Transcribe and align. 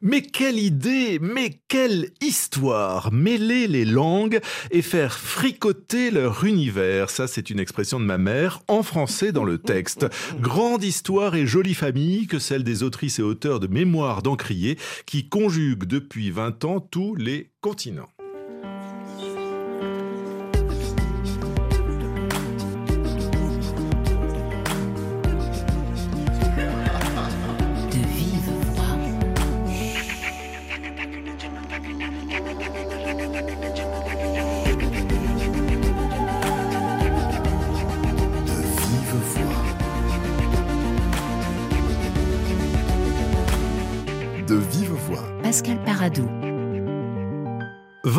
Mais 0.00 0.22
quelle 0.22 0.58
idée, 0.58 1.18
mais 1.20 1.58
quelle 1.66 2.10
histoire 2.20 3.12
Mêler 3.12 3.66
les 3.66 3.84
langues 3.84 4.40
et 4.70 4.82
faire 4.82 5.18
fricoter 5.18 6.12
leur 6.12 6.44
univers, 6.44 7.10
ça 7.10 7.26
c'est 7.26 7.50
une 7.50 7.58
expression 7.58 7.98
de 7.98 8.04
ma 8.04 8.18
mère, 8.18 8.60
en 8.68 8.84
français 8.84 9.32
dans 9.32 9.44
le 9.44 9.58
texte. 9.58 10.06
Grande 10.40 10.84
histoire 10.84 11.34
et 11.34 11.46
jolie 11.46 11.74
famille 11.74 12.26
que 12.28 12.38
celle 12.38 12.62
des 12.62 12.84
autrices 12.84 13.18
et 13.18 13.22
auteurs 13.22 13.58
de 13.58 13.66
Mémoire 13.66 14.22
d'Encrier 14.22 14.78
qui 15.04 15.28
conjuguent 15.28 15.86
depuis 15.86 16.30
20 16.30 16.64
ans 16.64 16.80
tous 16.80 17.16
les 17.16 17.50
continents. 17.60 18.08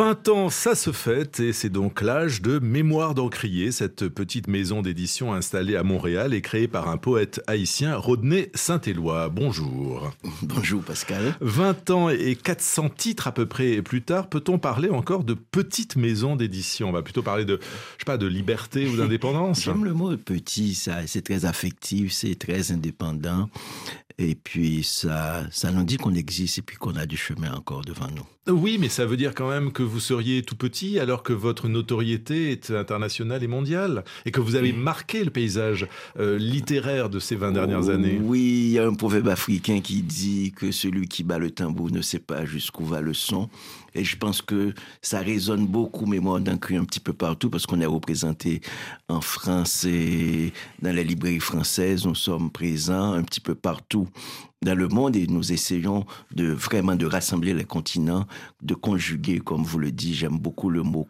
20 0.09 0.27
ans, 0.29 0.49
ça 0.49 0.73
se 0.73 0.91
fête 0.91 1.39
et 1.39 1.53
c'est 1.53 1.69
donc 1.69 2.01
l'âge 2.01 2.41
de 2.41 2.57
Mémoire 2.57 3.13
d'Encrier, 3.13 3.71
cette 3.71 4.07
petite 4.07 4.47
maison 4.47 4.81
d'édition 4.81 5.35
installée 5.35 5.75
à 5.75 5.83
Montréal 5.83 6.33
et 6.33 6.41
créée 6.41 6.67
par 6.67 6.89
un 6.89 6.97
poète 6.97 7.43
haïtien, 7.45 7.95
Rodney 7.95 8.49
Saint-Éloi. 8.55 9.29
Bonjour. 9.29 10.11
Bonjour 10.41 10.81
Pascal. 10.81 11.35
20 11.41 11.91
ans 11.91 12.09
et 12.09 12.35
400 12.35 12.89
titres 12.89 13.27
à 13.27 13.31
peu 13.31 13.45
près 13.45 13.83
plus 13.83 14.01
tard, 14.01 14.29
peut-on 14.29 14.57
parler 14.57 14.89
encore 14.89 15.23
de 15.23 15.35
petite 15.35 15.95
maison 15.95 16.35
d'édition? 16.35 16.89
On 16.89 16.91
va 16.91 17.03
plutôt 17.03 17.21
parler 17.21 17.45
de, 17.45 17.59
je 17.61 17.99
sais 17.99 18.05
pas, 18.07 18.17
de 18.17 18.25
liberté 18.25 18.87
ou 18.87 18.97
d'indépendance 18.97 19.61
J'aime 19.61 19.85
le 19.85 19.93
mot 19.93 20.17
petit, 20.17 20.73
ça, 20.73 21.05
c'est 21.05 21.21
très 21.21 21.45
affectif, 21.45 22.13
c'est 22.13 22.33
très 22.33 22.71
indépendant. 22.71 23.47
Et 24.21 24.35
puis 24.35 24.83
ça, 24.83 25.45
ça 25.49 25.71
nous 25.71 25.85
dit 25.85 25.95
qu'on 25.95 26.13
existe 26.13 26.57
et 26.57 26.61
puis 26.61 26.75
qu'on 26.75 26.95
a 26.97 27.05
du 27.05 27.15
chemin 27.15 27.53
encore 27.53 27.85
devant 27.85 28.09
nous. 28.13 28.53
Oui, 28.53 28.77
mais 28.77 28.89
ça 28.89 29.05
veut 29.05 29.15
dire 29.15 29.33
quand 29.33 29.49
même 29.49 29.71
que 29.71 29.81
vous 29.81 30.01
seriez 30.01 30.41
tout 30.41 30.57
petit 30.57 30.99
alors 30.99 31.23
que 31.23 31.31
votre 31.31 31.69
notoriété 31.69 32.51
est 32.51 32.71
internationale 32.71 33.43
et 33.43 33.47
mondiale 33.47 34.03
et 34.25 34.31
que 34.31 34.41
vous 34.41 34.55
avez 34.55 34.73
marqué 34.73 35.23
le 35.23 35.29
paysage 35.29 35.87
euh, 36.19 36.37
littéraire 36.37 37.09
de 37.09 37.19
ces 37.19 37.37
20 37.37 37.53
dernières 37.53 37.87
années. 37.87 38.19
Oui, 38.21 38.39
il 38.39 38.71
y 38.71 38.79
a 38.79 38.85
un 38.85 38.93
proverbe 38.93 39.29
africain 39.29 39.79
qui 39.79 40.01
dit 40.01 40.51
que 40.53 40.71
celui 40.71 41.07
qui 41.07 41.23
bat 41.23 41.37
le 41.37 41.51
tambour 41.51 41.89
ne 41.89 42.01
sait 42.01 42.19
pas 42.19 42.43
jusqu'où 42.43 42.83
va 42.83 42.99
le 42.99 43.13
son. 43.13 43.49
Et 43.99 44.05
je 44.05 44.15
pense 44.15 44.41
que 44.41 44.73
ça 45.01 45.19
résonne 45.19 45.67
beaucoup, 45.67 46.05
moi, 46.05 46.39
d'un 46.39 46.57
cru 46.57 46.77
un 46.77 46.85
petit 46.85 47.01
peu 47.01 47.11
partout, 47.11 47.49
parce 47.49 47.65
qu'on 47.65 47.81
est 47.81 47.85
représenté 47.85 48.61
en 49.09 49.19
France 49.19 49.83
et 49.83 50.53
dans 50.81 50.95
les 50.95 51.03
librairies 51.03 51.41
françaises. 51.41 52.05
Nous 52.05 52.15
sommes 52.15 52.49
présents 52.49 53.11
un 53.11 53.23
petit 53.23 53.41
peu 53.41 53.55
partout 53.55 54.07
dans 54.61 54.75
le 54.75 54.89
monde 54.89 55.15
et 55.15 55.25
nous 55.27 55.53
essayons 55.53 56.05
de 56.35 56.47
vraiment 56.47 56.95
de 56.95 57.05
rassembler 57.05 57.53
les 57.53 57.63
continents, 57.63 58.25
de 58.61 58.73
conjuguer, 58.73 59.39
comme 59.39 59.63
vous 59.63 59.79
le 59.79 59.91
dites, 59.91 60.15
j'aime 60.15 60.37
beaucoup 60.37 60.69
le 60.69 60.83
mot 60.83 61.07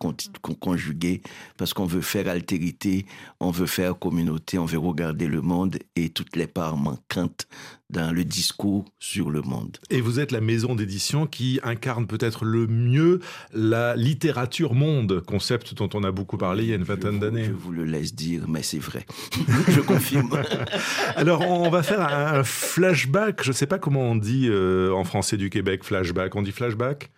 conjuguer, 0.60 1.22
parce 1.58 1.74
qu'on 1.74 1.86
veut 1.86 2.02
faire 2.02 2.28
altérité, 2.28 3.06
on 3.40 3.50
veut 3.50 3.66
faire 3.66 3.98
communauté, 3.98 4.60
on 4.60 4.66
veut 4.66 4.78
regarder 4.78 5.28
le 5.28 5.42
monde 5.42 5.78
et 5.96 6.10
toutes 6.10 6.36
les 6.36 6.48
parts 6.48 6.78
manquantes 6.78 7.48
dans 7.90 8.12
le 8.12 8.24
discours 8.24 8.86
sur 9.00 9.32
le 9.32 9.42
monde. 9.42 9.78
Et 9.90 10.00
vous 10.00 10.20
êtes 10.20 10.32
la 10.32 10.42
maison 10.42 10.76
d'édition 10.76 11.26
qui 11.26 11.60
incarne 11.64 12.06
peut-être 12.06 12.46
le 12.46 12.68
mieux 12.68 13.20
la 13.52 13.96
littérature 13.96 14.76
monde, 14.76 15.22
concept 15.26 15.74
dont 15.74 15.90
on 15.96 16.04
a 16.04 16.12
beaucoup 16.12 16.38
parlé 16.38 16.66
il 16.66 16.70
y 16.70 16.74
a 16.74 16.76
une 16.76 16.84
vingtaine 16.84 17.20
d'années. 17.20 17.46
Je 17.46 17.52
vous 17.52 17.72
le 17.72 17.86
laisse 17.86 18.14
dire, 18.14 18.44
mais 18.48 18.62
c'est 18.62 18.78
vrai. 18.78 19.08
je 19.70 19.82
confirme. 19.82 20.40
Alors, 21.16 21.42
on 21.50 21.72
va 21.72 21.82
faire 21.82 22.02
un 22.02 22.44
flashback. 22.44 23.39
Je 23.42 23.50
ne 23.50 23.54
sais 23.54 23.68
pas 23.68 23.80
comment 23.80 24.02
on 24.02 24.16
dit 24.16 24.48
euh, 24.50 24.92
en 24.92 25.04
français 25.04 25.38
du 25.38 25.50
Québec, 25.50 25.84
flashback. 25.84 26.36
On 26.36 26.42
dit 26.42 26.52
flashback? 26.52 27.12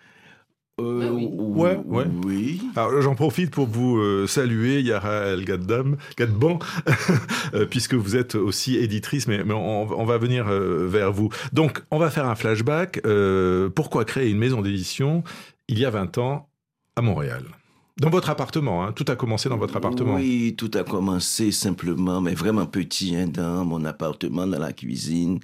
Euh, 0.80 1.09
oui. 1.12 1.30
Ouais, 1.38 1.80
ouais. 1.86 2.06
Oui. 2.26 2.62
Alors 2.76 3.02
j'en 3.02 3.16
profite 3.16 3.52
pour 3.52 3.68
vous 3.68 3.98
euh, 3.98 4.26
saluer, 4.28 4.82
Yara 4.82 5.26
El 5.28 5.46
Gaddam, 5.46 5.98
Gadban, 6.18 6.59
puisque 7.70 7.94
vous 7.94 8.16
êtes 8.16 8.36
aussi 8.36 8.78
éditrice, 8.78 9.28
mais, 9.28 9.44
mais 9.44 9.54
on, 9.54 9.92
on, 10.00 10.06
va 10.06 10.18
venir 10.18 10.48
euh, 10.48 10.88
vers 10.88 11.12
vous. 11.12 11.30
Donc 11.54 11.84
on 11.92 12.00
va 12.00 12.09
faire 12.09 12.28
un 12.28 12.36
flashback. 12.36 13.02
Euh, 13.06 13.70
pourquoi 13.70 14.06
créer 14.06 14.30
une 14.30 14.38
maison 14.38 14.62
d'édition 14.62 15.24
il 15.68 15.78
y 15.78 15.86
a 15.86 15.90
20 15.90 16.18
ans 16.18 16.50
à 16.96 17.02
Montréal? 17.02 17.44
Dans 17.98 18.09
votre 18.09 18.30
appartement, 18.30 18.84
hein. 18.84 18.94
tout 18.94 19.06
a 19.09 19.16
commencé 19.16 19.50
dans 19.50 19.58
votre 19.58 19.76
appartement. 19.76 20.16
Oui, 20.16 20.56
tout 20.58 20.72
a 20.74 20.84
commencé 20.84 21.52
simplement, 21.52 22.22
mais 22.22 22.34
vraiment 22.34 22.66
petit, 22.66 23.16
hein, 23.16 23.28
dans 23.28 23.66
mon 23.66 23.84
appartement, 23.86 24.48
dans 24.48 24.58
la 24.58 24.74
cuisine, 24.74 25.40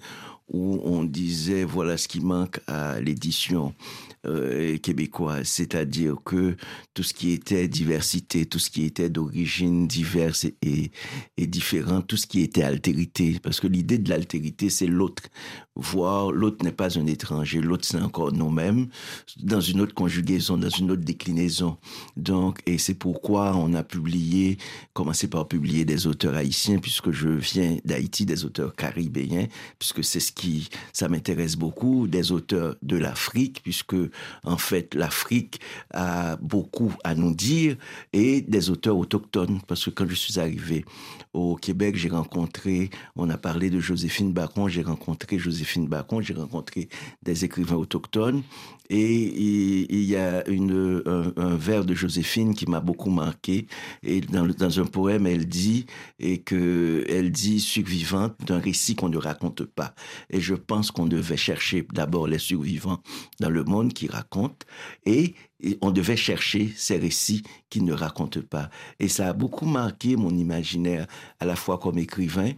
où 0.52 0.80
on 0.84 1.04
disait 1.04 1.64
voilà 1.64 1.98
ce 1.98 2.08
qui 2.08 2.20
manque 2.20 2.60
à 2.68 3.00
l'édition 3.00 3.74
euh, 4.28 4.78
québécoise, 4.78 5.48
c'est-à-dire 5.48 6.16
que 6.26 6.56
tout 6.94 7.04
ce 7.04 7.14
qui 7.14 7.32
était 7.32 7.68
diversité, 7.68 8.46
tout 8.46 8.60
ce 8.60 8.70
qui 8.70 8.84
était 8.84 9.10
d'origine 9.10 9.88
diverse 9.88 10.46
et, 10.62 10.92
et, 11.38 11.48
différente, 11.48 12.08
tout 12.08 12.18
ce 12.18 12.28
qui 12.28 12.42
était 12.42 12.64
altérité, 12.64 13.40
parce 13.42 13.60
que 13.60 13.68
l'idée 13.68 13.98
de 13.98 14.10
l'altérité, 14.10 14.70
c'est 14.70 14.88
l'autre. 14.88 15.24
Voir 15.76 16.32
l'autre 16.32 16.66
n'est 16.66 16.72
pas 16.72 16.98
un 16.98 17.06
étranger, 17.06 17.62
l'autre 17.62 17.86
c'est 17.86 18.02
encore 18.02 18.34
nous-mêmes, 18.34 18.88
dans 19.44 19.62
une 19.62 19.82
autre 19.82 19.94
conjugaison, 19.94 20.58
dans 20.58 20.70
une 20.70 20.92
autre 20.92 21.04
déclinaison. 21.04 21.78
Donc, 22.16 22.60
et 22.66 22.78
c'est 22.78 22.96
pourquoi 22.96 23.56
on 23.56 23.74
a 23.74 23.84
publié, 23.84 24.58
commencé 24.94 25.28
par 25.28 25.48
publier 25.48 25.86
des 25.86 26.08
auteurs 26.08 26.36
haïtiens, 26.36 26.80
puisque 26.80 27.12
je 27.12 27.30
viens 27.30 27.78
d'Haïti, 27.86 28.26
des 28.26 28.46
auteurs 28.46 28.76
caribéens, 28.76 29.48
puisque 29.80 30.04
c'est 30.04 30.20
ce 30.20 30.32
qui, 30.32 30.70
ça 30.94 31.08
m'intéresse 31.08 31.56
beaucoup, 31.56 32.08
des 32.08 32.32
auteurs 32.32 32.76
de 32.82 32.98
l'Afrique, 32.98 33.62
puisque 33.64 33.96
en 34.44 34.58
fait 34.58 34.96
l'Afrique 34.96 35.60
a 35.94 36.38
beaucoup 36.38 36.94
à 37.04 37.16
nous 37.16 37.34
dire, 37.34 37.76
et 38.14 38.42
des 38.42 38.70
auteurs 38.70 38.98
autochtones, 38.98 39.60
parce 39.68 39.86
que 39.86 39.90
quand 39.90 40.08
je 40.08 40.16
suis 40.16 40.40
arrivé 40.40 40.86
au 41.34 41.56
Québec, 41.56 41.96
j'ai 41.96 42.10
rencontré, 42.10 42.90
on 43.16 43.30
a 43.30 43.38
parlé 43.38 43.70
de 43.70 43.80
Joséphine 43.80 44.34
Bacon, 44.34 44.68
j'ai 44.68 44.84
rencontré 44.84 45.38
Joséphine 45.38 45.88
Bacon, 45.88 46.22
j'ai 46.22 46.34
rencontré 46.34 46.90
des 47.24 47.46
écrivains 47.46 47.76
autochtones, 47.76 48.44
et 48.90 49.86
il 49.90 50.04
y 50.04 50.16
a 50.16 50.48
une, 50.48 51.02
un, 51.06 51.34
un, 51.36 51.56
vers 51.58 51.84
de 51.84 51.94
Joséphine 51.94 52.56
qui 52.56 52.68
m'a 52.68 52.80
beaucoup 52.80 53.10
marqué, 53.10 53.68
et 54.02 54.22
dans, 54.22 54.48
dans 54.48 54.80
un 54.80 54.86
poème, 54.86 55.28
elle 55.28 55.46
dit, 55.46 55.86
et 56.20 56.40
que 56.40 57.04
elle 57.10 57.32
dit 57.32 57.60
survivante 57.60 58.36
d'un 58.46 58.60
récit 58.60 58.96
qu'on 58.96 59.10
ne 59.10 59.18
raconte 59.18 59.64
pas. 59.66 59.94
Et 60.30 60.40
je 60.40 60.56
pense 60.56 60.92
qu'on 60.92 61.06
devait 61.06 61.38
chercher 61.38 61.86
d'abord 61.94 62.28
les 62.28 62.40
survivants 62.40 63.02
dans 63.40 63.50
le 63.50 63.64
monde 63.64 63.94
qui 63.94 64.07
racontent, 64.08 64.66
et 65.06 65.36
et 65.60 65.78
on 65.82 65.92
devait 65.92 66.18
chercher 66.18 66.72
ces 66.76 66.98
récits 66.98 67.44
qui 67.70 67.82
ne 67.82 67.94
racontent 67.94 68.42
pas. 68.48 68.70
Et 69.00 69.08
ça 69.08 69.30
a 69.30 69.34
beaucoup 69.34 69.66
marqué 69.66 70.16
mon 70.16 70.30
imaginaire, 70.30 71.08
à 71.40 71.46
la 71.46 71.56
fois 71.56 71.80
comme 71.80 71.98
écrivain 71.98 72.52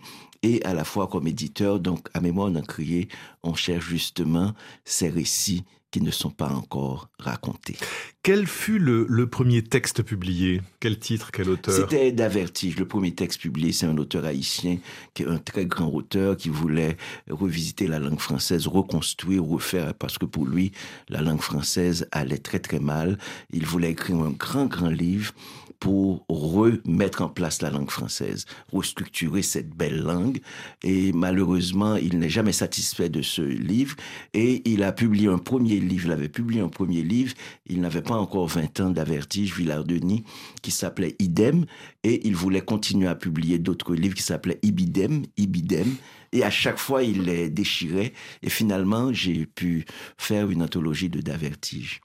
et 0.44 0.64
à 0.66 0.74
la 0.74 0.84
fois 0.84 1.08
comme 1.08 1.28
éditeur. 1.28 1.80
Donc, 1.80 2.10
à 2.14 2.20
mémoire 2.20 2.52
d'un 2.52 2.62
crié, 2.62 3.08
on 3.44 3.54
cherche 3.54 3.88
justement 3.88 4.54
ces 4.84 5.10
récits 5.10 5.64
qui 5.92 6.02
ne 6.02 6.12
sont 6.12 6.30
pas 6.30 6.50
encore 6.50 7.10
racontés. 7.20 7.76
Quel 8.22 8.48
fut 8.48 8.80
le, 8.80 9.06
le 9.10 9.28
premier 9.28 9.64
texte 9.64 10.04
publié? 10.04 10.62
Quel 10.80 11.00
titre? 11.00 11.32
Quel 11.32 11.50
auteur? 11.50 11.74
C'était 11.74 12.12
D'Avertige. 12.12 12.78
Le 12.78 12.88
premier 12.88 13.16
texte 13.16 13.42
publié, 13.42 13.72
c'est 13.72 13.86
un 13.86 13.98
auteur 13.98 14.26
haïtien, 14.26 14.78
qui 15.14 15.24
est 15.24 15.28
un 15.28 15.38
très 15.38 15.66
grand 15.66 15.88
auteur, 15.88 16.38
qui 16.38 16.50
voulait 16.50 16.98
revisiter 17.30 17.88
la 17.88 18.00
langue 18.00 18.20
française, 18.20 18.68
reconstruire, 18.68 19.44
refaire, 19.44 19.94
parce 19.94 20.18
que 20.18 20.26
pour 20.26 20.46
lui, 20.46 20.74
la 21.08 21.22
langue 21.22 21.42
française 21.42 22.08
allait 22.12 22.38
très 22.38 22.60
très 22.60 22.80
mal. 22.80 23.18
Il 23.52 23.66
voulait 23.66 23.92
écrire 23.92 24.18
un 24.18 24.32
grand 24.32 24.66
grand 24.66 24.90
livre 24.90 25.34
pour 25.80 26.26
remettre 26.28 27.22
en 27.22 27.30
place 27.30 27.62
la 27.62 27.70
langue 27.70 27.90
française, 27.90 28.46
restructurer 28.74 29.42
cette 29.42 29.70
belle 29.70 30.02
langue. 30.02 30.40
Et 30.84 31.14
malheureusement, 31.14 31.96
il 31.96 32.20
n'est 32.20 32.30
jamais 32.30 32.52
satisfait 32.52 33.10
de 33.10 33.22
ce 33.22 33.42
livre. 33.42 33.96
Et 34.34 34.62
il 34.70 34.84
a 34.84 34.92
publié 34.92 35.28
un 35.28 35.38
premier 35.38 35.80
livre, 35.80 36.06
il 36.08 36.12
avait 36.12 36.30
publié 36.30 36.62
un 36.62 36.70
premier 36.70 37.02
livre, 37.02 37.34
il 37.66 37.80
n'avait 37.82 38.02
pas 38.02 38.16
encore 38.16 38.48
20 38.48 38.80
ans 38.82 38.90
d'avertige, 38.90 39.56
Villard-Denis, 39.56 40.24
qui 40.62 40.72
s'appelait 40.72 41.16
Idem. 41.20 41.66
Et 42.04 42.28
il 42.28 42.36
voulait 42.36 42.62
continuer 42.62 43.08
à 43.08 43.16
publier 43.16 43.60
d'autres 43.60 43.96
livres 43.96 44.16
qui 44.16 44.24
s'appelaient 44.24 44.60
Ibidem, 44.64 45.24
Ibidem. 45.38 45.96
Et 46.32 46.44
à 46.44 46.50
chaque 46.52 46.78
fois, 46.78 47.04
il 47.04 47.24
les 47.24 47.50
déchirait. 47.50 48.14
Et 48.44 48.50
finalement, 48.50 49.12
j'ai 49.14 49.46
pu 49.46 49.86
faire 50.18 50.50
une 50.50 50.62
anthologie 50.62 51.10
de 51.10 51.22
Davertige. 51.22 52.02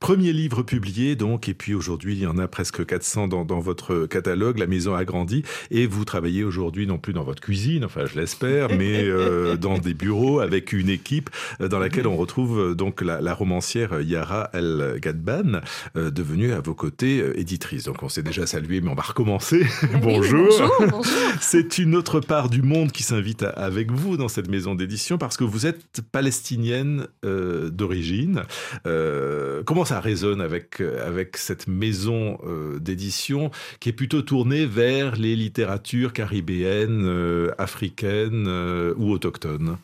Premier 0.00 0.32
livre 0.32 0.62
publié 0.62 1.16
donc, 1.16 1.48
et 1.48 1.54
puis 1.54 1.74
aujourd'hui 1.74 2.14
il 2.14 2.22
y 2.22 2.26
en 2.26 2.38
a 2.38 2.48
presque 2.48 2.84
400 2.84 3.28
dans, 3.28 3.44
dans 3.44 3.60
votre 3.60 4.06
catalogue. 4.06 4.58
La 4.58 4.66
maison 4.66 4.94
a 4.94 5.04
grandi 5.04 5.42
et 5.70 5.86
vous 5.86 6.04
travaillez 6.04 6.44
aujourd'hui 6.44 6.86
non 6.86 6.98
plus 6.98 7.12
dans 7.12 7.24
votre 7.24 7.40
cuisine, 7.40 7.84
enfin 7.84 8.06
je 8.06 8.18
l'espère, 8.18 8.68
mais 8.76 9.04
euh, 9.04 9.56
dans 9.56 9.78
des 9.78 9.94
bureaux 9.94 10.40
avec 10.40 10.72
une 10.72 10.88
équipe 10.88 11.30
euh, 11.60 11.68
dans 11.68 11.78
laquelle 11.78 12.06
on 12.06 12.16
retrouve 12.16 12.58
euh, 12.58 12.74
donc 12.74 13.00
la, 13.02 13.20
la 13.20 13.34
romancière 13.34 14.00
Yara 14.00 14.50
El 14.52 14.98
Gadban, 15.00 15.60
euh, 15.96 16.10
devenue 16.10 16.52
à 16.52 16.60
vos 16.60 16.74
côtés 16.74 17.22
éditrice. 17.36 17.84
Donc 17.84 18.02
on 18.02 18.08
s'est 18.08 18.22
déjà 18.22 18.46
salué, 18.46 18.80
mais 18.80 18.90
on 18.90 18.94
va 18.94 19.02
recommencer. 19.02 19.66
Ah 19.82 19.86
oui, 19.94 19.98
bonjour. 20.02 20.48
bonjour. 20.80 21.04
C'est 21.40 21.78
une 21.78 21.94
autre 21.94 22.20
part 22.20 22.48
du 22.48 22.62
monde 22.62 22.92
qui 22.92 23.02
s'invite 23.02 23.44
avec 23.56 23.90
vous 23.90 24.16
dans 24.16 24.28
cette 24.28 24.48
maison 24.48 24.74
d'édition 24.74 25.18
parce 25.18 25.36
que 25.36 25.44
vous 25.44 25.66
êtes 25.66 26.02
palestinienne 26.12 27.06
euh, 27.24 27.70
d'origine. 27.70 28.42
Euh, 28.86 29.51
comment 29.64 29.84
ça 29.84 30.00
résonne 30.00 30.40
avec, 30.40 30.80
euh, 30.80 31.06
avec 31.06 31.36
cette 31.36 31.66
maison 31.68 32.38
euh, 32.44 32.78
d'édition 32.78 33.50
qui 33.80 33.88
est 33.90 33.92
plutôt 33.92 34.22
tournée 34.22 34.66
vers 34.66 35.16
les 35.16 35.36
littératures 35.36 36.12
caribéennes, 36.12 37.04
euh, 37.04 37.52
africaines 37.58 38.46
euh, 38.48 38.94
ou 38.96 39.10
autochtones? 39.10 39.76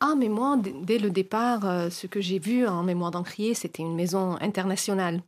Ah, 0.00 0.14
mais 0.16 0.28
moi, 0.28 0.58
dès 0.82 0.98
le 0.98 1.10
départ, 1.10 1.64
euh, 1.64 1.90
ce 1.90 2.06
que 2.06 2.20
j'ai 2.20 2.38
vu 2.38 2.66
en 2.66 2.82
mémoire 2.82 3.10
d'encrier, 3.10 3.54
c'était 3.54 3.82
une 3.82 3.94
maison 3.94 4.36
internationale. 4.40 5.22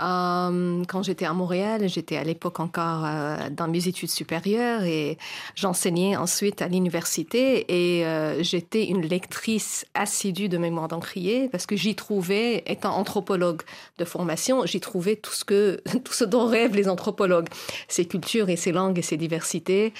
Euh, 0.00 0.82
quand 0.88 1.02
j'étais 1.02 1.26
à 1.26 1.32
Montréal, 1.32 1.88
j'étais 1.88 2.16
à 2.16 2.24
l'époque 2.24 2.60
encore 2.60 3.04
euh, 3.04 3.36
dans 3.50 3.68
mes 3.68 3.86
études 3.86 4.08
supérieures 4.10 4.82
et 4.84 5.18
j'enseignais 5.54 6.16
ensuite 6.16 6.62
à 6.62 6.68
l'université 6.68 7.66
et 7.68 8.06
euh, 8.06 8.42
j'étais 8.42 8.86
une 8.86 9.02
lectrice 9.02 9.86
assidue 9.94 10.48
de 10.48 10.56
mémoire 10.56 10.88
d'encrier 10.88 11.48
parce 11.50 11.66
que 11.66 11.76
j'y 11.76 11.94
trouvais, 11.94 12.62
étant 12.66 12.96
anthropologue 12.96 13.62
de 13.98 14.04
formation, 14.04 14.64
j'y 14.64 14.80
trouvais 14.80 15.16
tout 15.16 15.32
ce, 15.32 15.44
que, 15.44 15.82
tout 16.04 16.12
ce 16.12 16.24
dont 16.24 16.46
rêvent 16.46 16.76
les 16.76 16.88
anthropologues, 16.88 17.48
ces 17.88 18.06
cultures 18.06 18.48
et 18.48 18.56
ces 18.56 18.72
langues 18.72 18.98
et 18.98 19.02
ces 19.02 19.16
diversités. 19.16 19.92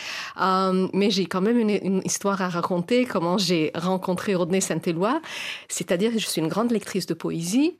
Mais 0.92 1.10
j'ai 1.10 1.26
quand 1.26 1.40
même 1.40 1.58
une, 1.58 1.70
une 1.70 2.02
histoire 2.04 2.40
à 2.42 2.48
raconter, 2.48 3.04
comment 3.04 3.38
j'ai 3.38 3.70
rencontré 3.74 4.34
Rodney 4.34 4.60
Saint-Éloi. 4.60 5.20
C'est-à-dire 5.68 6.12
que 6.12 6.18
je 6.18 6.26
suis 6.26 6.40
une 6.40 6.48
grande 6.48 6.70
lectrice 6.70 7.06
de 7.06 7.14
poésie 7.14 7.76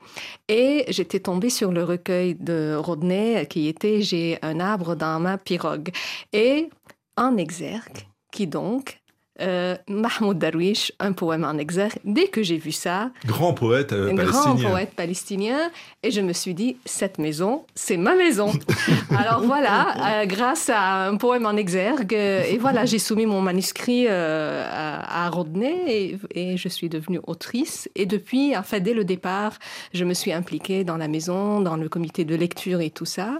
et 0.47 0.85
j'étais 0.89 1.19
tombée 1.19 1.49
sur 1.49 1.71
le 1.71 1.83
recueil 1.83 2.10
de 2.39 2.75
Rodney 2.75 3.45
qui 3.47 3.67
était 3.67 4.01
J'ai 4.01 4.37
un 4.41 4.59
arbre 4.59 4.95
dans 4.95 5.19
ma 5.19 5.37
pirogue. 5.37 5.89
Et 6.33 6.69
en 7.17 7.37
exergue, 7.37 8.07
qui 8.31 8.47
donc 8.47 9.00
euh, 9.39 9.75
Mahmoud 9.87 10.37
Darwish, 10.37 10.91
un 10.99 11.13
poème 11.13 11.45
en 11.45 11.57
exergue. 11.57 11.99
Dès 12.03 12.27
que 12.27 12.43
j'ai 12.43 12.57
vu 12.57 12.73
ça, 12.73 13.11
Grand 13.25 13.53
poète 13.53 13.93
euh, 13.93 14.11
un 14.11 14.13
grand 14.13 14.43
palestinien. 14.43 14.69
poète 14.69 14.93
palestinien, 14.93 15.71
et 16.03 16.11
je 16.11 16.19
me 16.19 16.33
suis 16.33 16.53
dit, 16.53 16.75
cette 16.85 17.17
maison, 17.17 17.63
c'est 17.73 17.95
ma 17.95 18.15
maison. 18.15 18.51
Alors 19.09 19.41
voilà, 19.41 20.21
euh, 20.21 20.25
grâce 20.25 20.69
à 20.69 21.07
un 21.07 21.15
poème 21.15 21.45
en 21.45 21.55
exergue, 21.55 22.13
et 22.13 22.57
voilà, 22.59 22.85
j'ai 22.85 22.99
soumis 22.99 23.25
mon 23.25 23.41
manuscrit 23.41 24.07
à, 24.07 25.25
à 25.25 25.29
Rodney, 25.29 25.75
et, 25.87 26.17
et 26.35 26.57
je 26.57 26.67
suis 26.67 26.89
devenue 26.89 27.21
autrice. 27.25 27.89
Et 27.95 28.05
depuis, 28.05 28.55
en 28.57 28.63
fait, 28.63 28.81
dès 28.81 28.93
le 28.93 29.05
départ, 29.05 29.53
je 29.93 30.03
me 30.03 30.13
suis 30.13 30.33
impliquée 30.33 30.83
dans 30.83 30.97
la 30.97 31.07
maison, 31.07 31.61
dans 31.61 31.77
le 31.77 31.87
comité 31.87 32.25
de 32.25 32.35
lecture 32.35 32.81
et 32.81 32.89
tout 32.89 33.05
ça, 33.05 33.39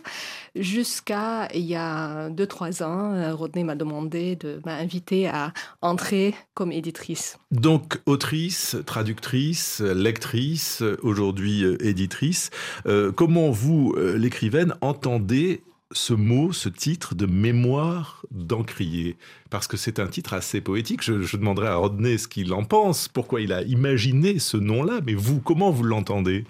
jusqu'à 0.55 1.49
il 1.53 1.65
y 1.65 1.75
a 1.75 2.29
deux, 2.29 2.47
trois 2.47 2.81
ans, 2.81 3.35
Rodney 3.35 3.65
m'a 3.65 3.75
demandé 3.75 4.37
de 4.37 4.61
m'inviter 4.65 5.27
à 5.27 5.51
entrer 5.81 6.35
comme 6.53 6.71
éditrice. 6.71 7.37
Donc, 7.51 7.99
autrice, 8.05 8.77
traductrice, 8.85 9.81
lectrice, 9.81 10.83
aujourd'hui 11.01 11.63
euh, 11.63 11.83
éditrice. 11.83 12.49
Euh, 12.85 13.11
comment 13.11 13.49
vous, 13.49 13.93
euh, 13.97 14.17
l'écrivaine, 14.17 14.75
entendez 14.81 15.63
ce 15.91 16.13
mot, 16.13 16.53
ce 16.53 16.69
titre 16.69 17.15
de 17.15 17.25
mémoire 17.25 18.25
d'encrier? 18.31 19.17
Parce 19.49 19.67
que 19.67 19.75
c'est 19.75 19.99
un 19.99 20.07
titre 20.07 20.33
assez 20.33 20.61
poétique. 20.61 21.03
Je, 21.03 21.21
je 21.23 21.37
demanderai 21.37 21.67
à 21.67 21.75
Rodney 21.75 22.17
ce 22.17 22.27
qu'il 22.27 22.53
en 22.53 22.63
pense, 22.63 23.07
pourquoi 23.07 23.41
il 23.41 23.51
a 23.51 23.63
imaginé 23.63 24.39
ce 24.39 24.57
nom-là. 24.57 25.01
Mais 25.05 25.15
vous, 25.15 25.39
comment 25.41 25.71
vous 25.71 25.83
l'entendez? 25.83 26.45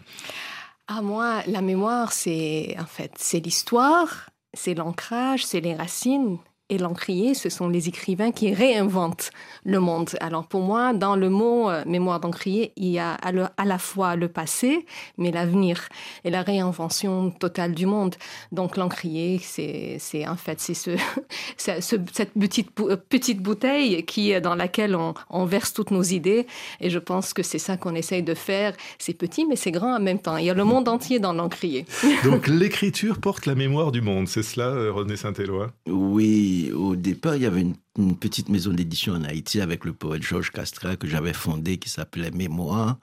Ah, 0.87 1.01
moi, 1.01 1.41
la 1.47 1.61
mémoire, 1.61 2.11
c'est 2.11 2.75
en 2.77 2.85
fait, 2.85 3.13
c'est 3.17 3.39
l'histoire, 3.39 4.29
c'est 4.53 4.73
l'ancrage, 4.73 5.45
c'est 5.45 5.61
les 5.61 5.73
racines. 5.73 6.37
Et 6.71 6.77
l'encrier, 6.77 7.33
ce 7.35 7.49
sont 7.49 7.67
les 7.69 7.89
écrivains 7.89 8.31
qui 8.31 8.53
réinventent 8.53 9.29
le 9.65 9.79
monde. 9.79 10.09
Alors 10.21 10.47
pour 10.47 10.61
moi, 10.61 10.93
dans 10.93 11.15
le 11.17 11.29
mot 11.29 11.69
euh, 11.69 11.83
mémoire 11.85 12.19
d'encrier, 12.21 12.71
il 12.77 12.87
y 12.87 12.97
a 12.97 13.11
à, 13.11 13.31
le- 13.31 13.47
à 13.57 13.65
la 13.65 13.77
fois 13.77 14.15
le 14.15 14.29
passé, 14.29 14.85
mais 15.17 15.31
l'avenir 15.31 15.89
et 16.23 16.29
la 16.31 16.41
réinvention 16.41 17.29
totale 17.31 17.73
du 17.75 17.85
monde. 17.85 18.15
Donc 18.53 18.77
l'encrier, 18.77 19.39
c'est 19.43 19.97
c'est 19.99 20.25
en 20.27 20.37
fait 20.37 20.59
c'est 20.61 20.73
ce, 20.73 20.91
c'est 21.57 21.81
ce- 21.81 21.97
cette 22.13 22.31
petite 22.33 22.69
euh, 22.79 22.95
petite 22.95 23.41
bouteille 23.41 24.03
qui 24.05 24.39
dans 24.41 24.55
laquelle 24.55 24.95
on, 24.95 25.13
on 25.29 25.43
verse 25.45 25.73
toutes 25.73 25.91
nos 25.91 26.03
idées. 26.03 26.47
Et 26.79 26.89
je 26.89 26.99
pense 26.99 27.33
que 27.33 27.43
c'est 27.43 27.59
ça 27.59 27.75
qu'on 27.75 27.95
essaye 27.95 28.23
de 28.23 28.33
faire. 28.33 28.73
C'est 28.97 29.13
petit, 29.13 29.45
mais 29.45 29.57
c'est 29.57 29.71
grand 29.71 29.95
en 29.97 29.99
même 29.99 30.19
temps. 30.19 30.37
Il 30.37 30.45
y 30.45 30.49
a 30.49 30.53
le 30.53 30.63
monde 30.63 30.87
entier 30.87 31.19
dans 31.19 31.33
l'encrier. 31.33 31.85
Donc, 32.23 32.47
l'écriture 32.47 33.19
porte 33.19 33.45
la 33.45 33.55
mémoire 33.55 33.91
du 33.91 34.01
monde. 34.01 34.27
C'est 34.29 34.43
cela, 34.43 34.67
euh, 34.67 34.91
Rodney 34.93 35.17
Saint-Éloi? 35.17 35.67
Oui, 35.87 36.60
au 36.71 36.95
départ, 36.95 37.35
il 37.35 37.43
y 37.43 37.45
avait 37.45 37.61
une, 37.97 38.17
petite 38.17 38.49
maison 38.49 38.71
d'édition 38.71 39.13
en 39.13 39.23
Haïti 39.23 39.61
avec 39.61 39.85
le 39.85 39.93
poète 39.93 40.23
Georges 40.23 40.51
Castra 40.51 40.95
que 40.95 41.07
j'avais 41.07 41.33
fondé 41.33 41.77
qui 41.77 41.89
s'appelait 41.89 42.31
Mémoire 42.31 42.99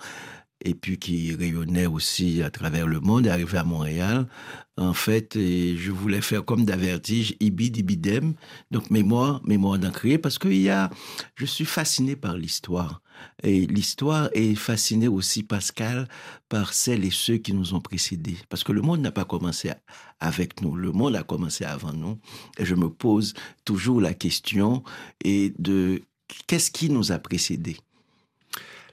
et 0.65 0.75
puis 0.75 0.99
qui 0.99 1.35
rayonnait 1.35 1.87
aussi 1.87 2.43
à 2.43 2.51
travers 2.51 2.87
le 2.87 3.01
monde 3.01 3.27
arrivé 3.27 3.59
à 3.59 3.65
Montréal. 3.65 4.27
En 4.77 4.93
fait, 4.93 5.35
je 5.35 5.91
voulais 5.91 6.21
faire 6.21 6.45
comme 6.45 6.65
d'avertige, 6.65 7.37
ibid 7.41 7.77
ibidem, 7.77 8.35
donc 8.71 8.91
mémoire, 8.91 9.41
mémoire 9.45 9.79
d'encrier, 9.79 10.19
parce 10.19 10.39
que 10.39 10.49
y 10.49 10.69
a, 10.69 10.91
je 11.37 11.45
suis 11.45 11.65
fasciné 11.65 12.17
par 12.17 12.37
l'histoire. 12.37 13.03
Et 13.43 13.67
l'histoire 13.67 14.29
est 14.33 14.55
fascinée 14.55 15.09
aussi, 15.09 15.43
Pascal, 15.43 16.09
par 16.49 16.73
celles 16.73 17.05
et 17.05 17.11
ceux 17.11 17.37
qui 17.37 17.53
nous 17.53 17.75
ont 17.75 17.81
précédés. 17.81 18.37
Parce 18.49 18.65
que 18.65 18.73
le 18.73 18.83
monde 18.83 19.01
n'a 19.01 19.13
pas 19.13 19.25
commencé 19.25 19.71
avec 20.21 20.61
nous, 20.61 20.75
le 20.75 20.93
monde 20.93 21.17
a 21.17 21.23
commencé 21.23 21.65
avant 21.65 21.93
nous. 21.93 22.19
Et 22.59 22.65
je 22.65 22.75
me 22.75 22.89
pose 22.89 23.35
toujours 23.65 24.01
la 24.01 24.15
question 24.15 24.83
et 25.25 25.55
de 25.59 26.03
qu'est-ce 26.47 26.71
qui 26.71 26.91
nous 26.91 27.13
a 27.13 27.19
précédés? 27.19 27.77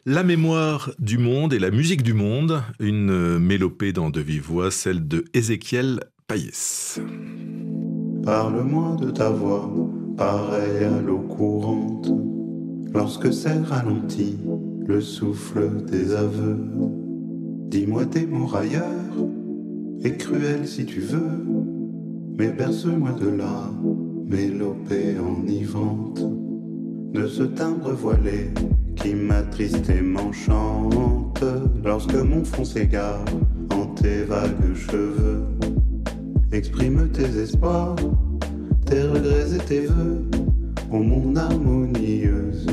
La 0.07 0.24
mémoire 0.24 0.92
du 1.00 1.18
monde 1.18 1.51
et 1.51 1.57
la 1.57 1.71
musique 1.71 2.04
du 2.04 2.13
monde, 2.13 2.62
une 2.80 3.10
euh, 3.10 3.39
mélopée 3.39 3.92
dans 3.92 4.12
de 4.12 4.21
vive 4.21 4.44
voix, 4.44 4.69
celle 4.69 5.07
de 5.07 5.25
Ézéchiel 5.33 6.00
Payès. 6.28 7.00
Parle-moi 8.24 8.98
de 8.98 9.10
ta 9.10 9.31
voix, 9.31 9.68
pareille 10.16 10.83
à 10.83 11.01
l'eau 11.01 11.21
courante, 11.21 12.07
lorsque 12.95 13.33
c'est 13.33 13.59
ralenti 13.59 14.38
le 14.88 15.01
souffle 15.01 15.83
des 15.86 16.13
aveux. 16.13 16.57
Dis-moi 17.69 18.06
tes 18.06 18.25
mots 18.25 18.45
railleurs, 18.45 19.18
et 20.04 20.16
cruels 20.16 20.68
si 20.68 20.85
tu 20.85 21.02
veux, 21.02 21.44
mais 22.37 22.49
berce-moi 22.49 23.11
de 23.11 23.30
la 23.30 23.69
mélopée 24.28 25.16
enivrante, 25.19 26.21
de 27.14 27.28
ce 27.28 27.44
timbre 27.44 27.92
voilé 27.92 28.52
qui 28.95 29.14
m'attriste 29.14 29.90
et 29.90 30.02
m'enchante, 30.02 31.44
lorsque 31.83 32.16
mon 32.16 32.44
front 32.45 32.64
s'égare 32.64 33.25
en 33.71 33.87
tes 33.87 34.23
vagues 34.23 34.73
cheveux. 34.73 35.44
Exprime 36.52 37.09
tes 37.09 37.37
espoirs, 37.40 37.95
tes 38.85 39.02
regrets 39.02 39.54
et 39.54 39.66
tes 39.66 39.85
vœux, 39.87 40.21
ô 40.95 40.99
mon 41.04 41.35
harmonieuse 41.35 42.66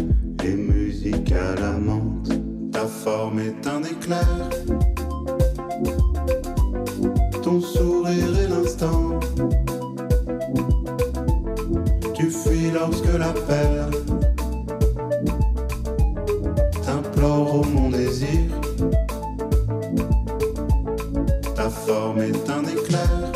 et 0.44 0.54
musicale 0.54 1.62
amante. 1.62 2.30
Ta 2.70 2.86
forme 2.86 3.40
est 3.40 3.66
un 3.66 3.82
éclair, 3.82 4.50
ton 7.42 7.60
sourire 7.60 8.38
est 8.42 8.48
l'instant. 8.48 9.18
Tu 12.14 12.30
fuis 12.30 12.70
lorsque 12.70 13.12
la 13.18 13.32
perle 13.50 13.90
t'implore 16.84 17.56
ô 17.56 17.64
mon 17.64 17.90
désir. 17.90 18.46
Ta 21.56 21.68
forme 21.68 22.20
est 22.20 22.50
un 22.50 22.62
éclair 22.76 23.32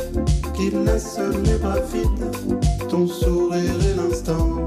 qui 0.54 0.70
laisse 0.70 1.18
les 1.44 1.58
bras 1.58 1.80
vides. 1.92 2.75
Ton 2.88 3.06
sourire 3.08 3.74
est 3.80 3.96
l'instant 3.96 4.64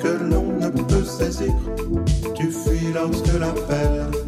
que 0.00 0.08
l'on 0.08 0.52
ne 0.58 0.70
peut 0.70 1.04
saisir. 1.04 1.52
Tu 2.34 2.50
fuis 2.50 2.92
lorsque 2.94 3.38
la 3.38 3.52
perle 3.52 4.19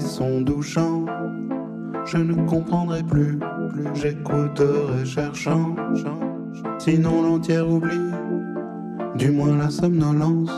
son 0.00 0.40
doux. 0.40 0.62
Je 0.62 2.18
ne 2.18 2.34
comprendrai 2.46 3.02
plus, 3.02 3.38
plus 3.70 3.88
j'écouterai 3.94 5.04
cherchant. 5.04 5.74
Sinon 6.78 7.22
l'entière 7.22 7.68
oublie, 7.68 8.10
du 9.16 9.30
moins 9.30 9.56
la 9.56 9.70
somnolence. 9.70 10.52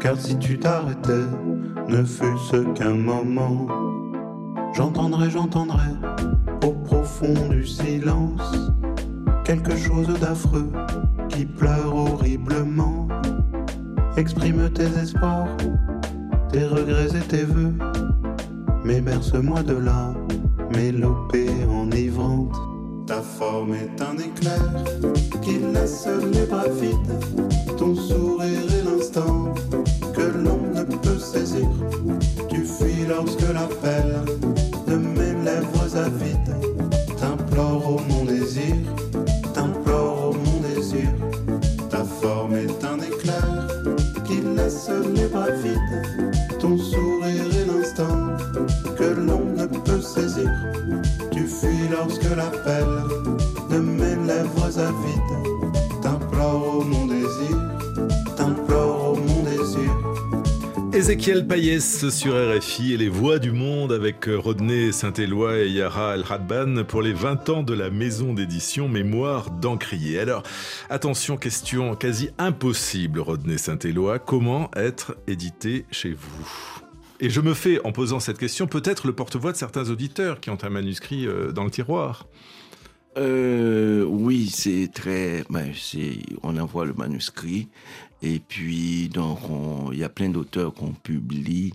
Car 0.00 0.16
si 0.16 0.38
tu 0.38 0.58
t'arrêtais, 0.58 1.26
ne 1.88 2.04
fût-ce 2.04 2.56
qu'un 2.74 2.94
moment, 2.94 3.66
j'entendrai, 4.74 5.30
j'entendrai, 5.30 5.90
au 6.64 6.72
profond 6.72 7.34
du 7.50 7.66
silence, 7.66 8.70
quelque 9.44 9.76
chose 9.76 10.08
d'affreux 10.20 10.70
qui 11.28 11.46
pleure 11.46 11.94
horriblement. 11.94 13.08
Exprime 14.16 14.70
tes 14.70 14.86
espoirs, 15.00 15.48
tes 16.52 16.64
regrets 16.64 17.16
et 17.16 17.26
tes 17.26 17.44
voeux, 17.44 17.74
mais 18.84 19.00
berce-moi 19.00 19.62
de 19.62 19.76
la 19.76 20.14
mélopée 20.76 21.48
enivrante. 21.68 22.54
Ta 23.06 23.20
forme 23.20 23.74
est 23.74 24.00
un 24.00 24.16
éclair 24.18 24.84
qui 25.42 25.58
laisse 25.72 26.06
les 26.32 26.46
bras 26.46 26.68
vides, 26.68 27.76
ton 27.76 27.94
sourire 27.94 28.60
est 28.70 28.84
l'instant 28.84 29.52
que 30.14 30.22
l'on 30.22 30.60
ne 30.74 30.84
peut 30.84 31.18
saisir. 31.18 31.68
Tu 32.48 32.64
fuis 32.64 33.06
lorsque 33.08 33.42
l'appel 33.52 34.20
de 34.86 34.96
mes 34.96 35.34
lèvres 35.44 35.96
avides 35.96 36.73
forme 42.84 43.00
est 43.00 43.04
un 43.04 43.16
éclair 43.16 43.66
qui 44.24 44.40
laisse 44.56 44.90
les 45.14 45.26
bras 45.26 45.50
vides, 45.50 46.58
ton 46.58 46.76
sourire 46.78 47.44
est 47.60 47.66
l'instant 47.66 48.36
que 48.96 49.04
l'on 49.04 49.44
ne 49.56 49.66
peut 49.66 50.00
saisir. 50.00 50.50
Tu 51.30 51.46
fuis 51.46 51.88
lorsque 51.90 52.24
l'appel 52.36 52.86
de 53.70 53.78
mes 53.78 54.16
lèvres 54.26 54.78
avides 54.78 56.00
t'implore 56.02 56.78
au 56.78 56.84
mon 56.84 57.03
Ézéchiel 60.94 61.44
Payès 61.44 62.08
sur 62.08 62.34
RFI 62.34 62.92
et 62.92 62.96
les 62.96 63.08
voix 63.08 63.40
du 63.40 63.50
monde 63.50 63.90
avec 63.90 64.26
Rodney 64.26 64.92
Saint-Éloi 64.92 65.58
et 65.58 65.68
Yara 65.68 66.14
El-Radban 66.14 66.84
pour 66.84 67.02
les 67.02 67.12
20 67.12 67.48
ans 67.48 67.62
de 67.64 67.74
la 67.74 67.90
maison 67.90 68.32
d'édition 68.32 68.88
Mémoire 68.88 69.50
d'Encrier. 69.50 70.20
Alors, 70.20 70.44
attention, 70.90 71.36
question 71.36 71.96
quasi 71.96 72.30
impossible, 72.38 73.18
Rodney 73.18 73.58
Saint-Éloi. 73.58 74.20
Comment 74.20 74.70
être 74.76 75.16
édité 75.26 75.84
chez 75.90 76.12
vous? 76.12 76.80
Et 77.18 77.28
je 77.28 77.40
me 77.40 77.54
fais, 77.54 77.84
en 77.84 77.90
posant 77.90 78.20
cette 78.20 78.38
question, 78.38 78.68
peut-être 78.68 79.08
le 79.08 79.14
porte-voix 79.14 79.50
de 79.50 79.56
certains 79.56 79.90
auditeurs 79.90 80.38
qui 80.38 80.50
ont 80.50 80.58
un 80.62 80.70
manuscrit 80.70 81.26
euh, 81.26 81.50
dans 81.50 81.64
le 81.64 81.70
tiroir. 81.70 82.28
Euh, 83.16 84.04
oui, 84.04 84.50
c'est 84.52 84.90
très. 84.92 85.44
Ben, 85.50 85.72
on 86.42 86.56
envoie 86.56 86.84
le 86.84 86.94
manuscrit 86.94 87.68
et 88.24 88.40
puis 88.40 89.10
donc 89.10 89.38
il 89.92 89.98
y 89.98 90.04
a 90.04 90.08
plein 90.08 90.30
d'auteurs 90.30 90.72
qu'on 90.72 90.92
publie 90.92 91.74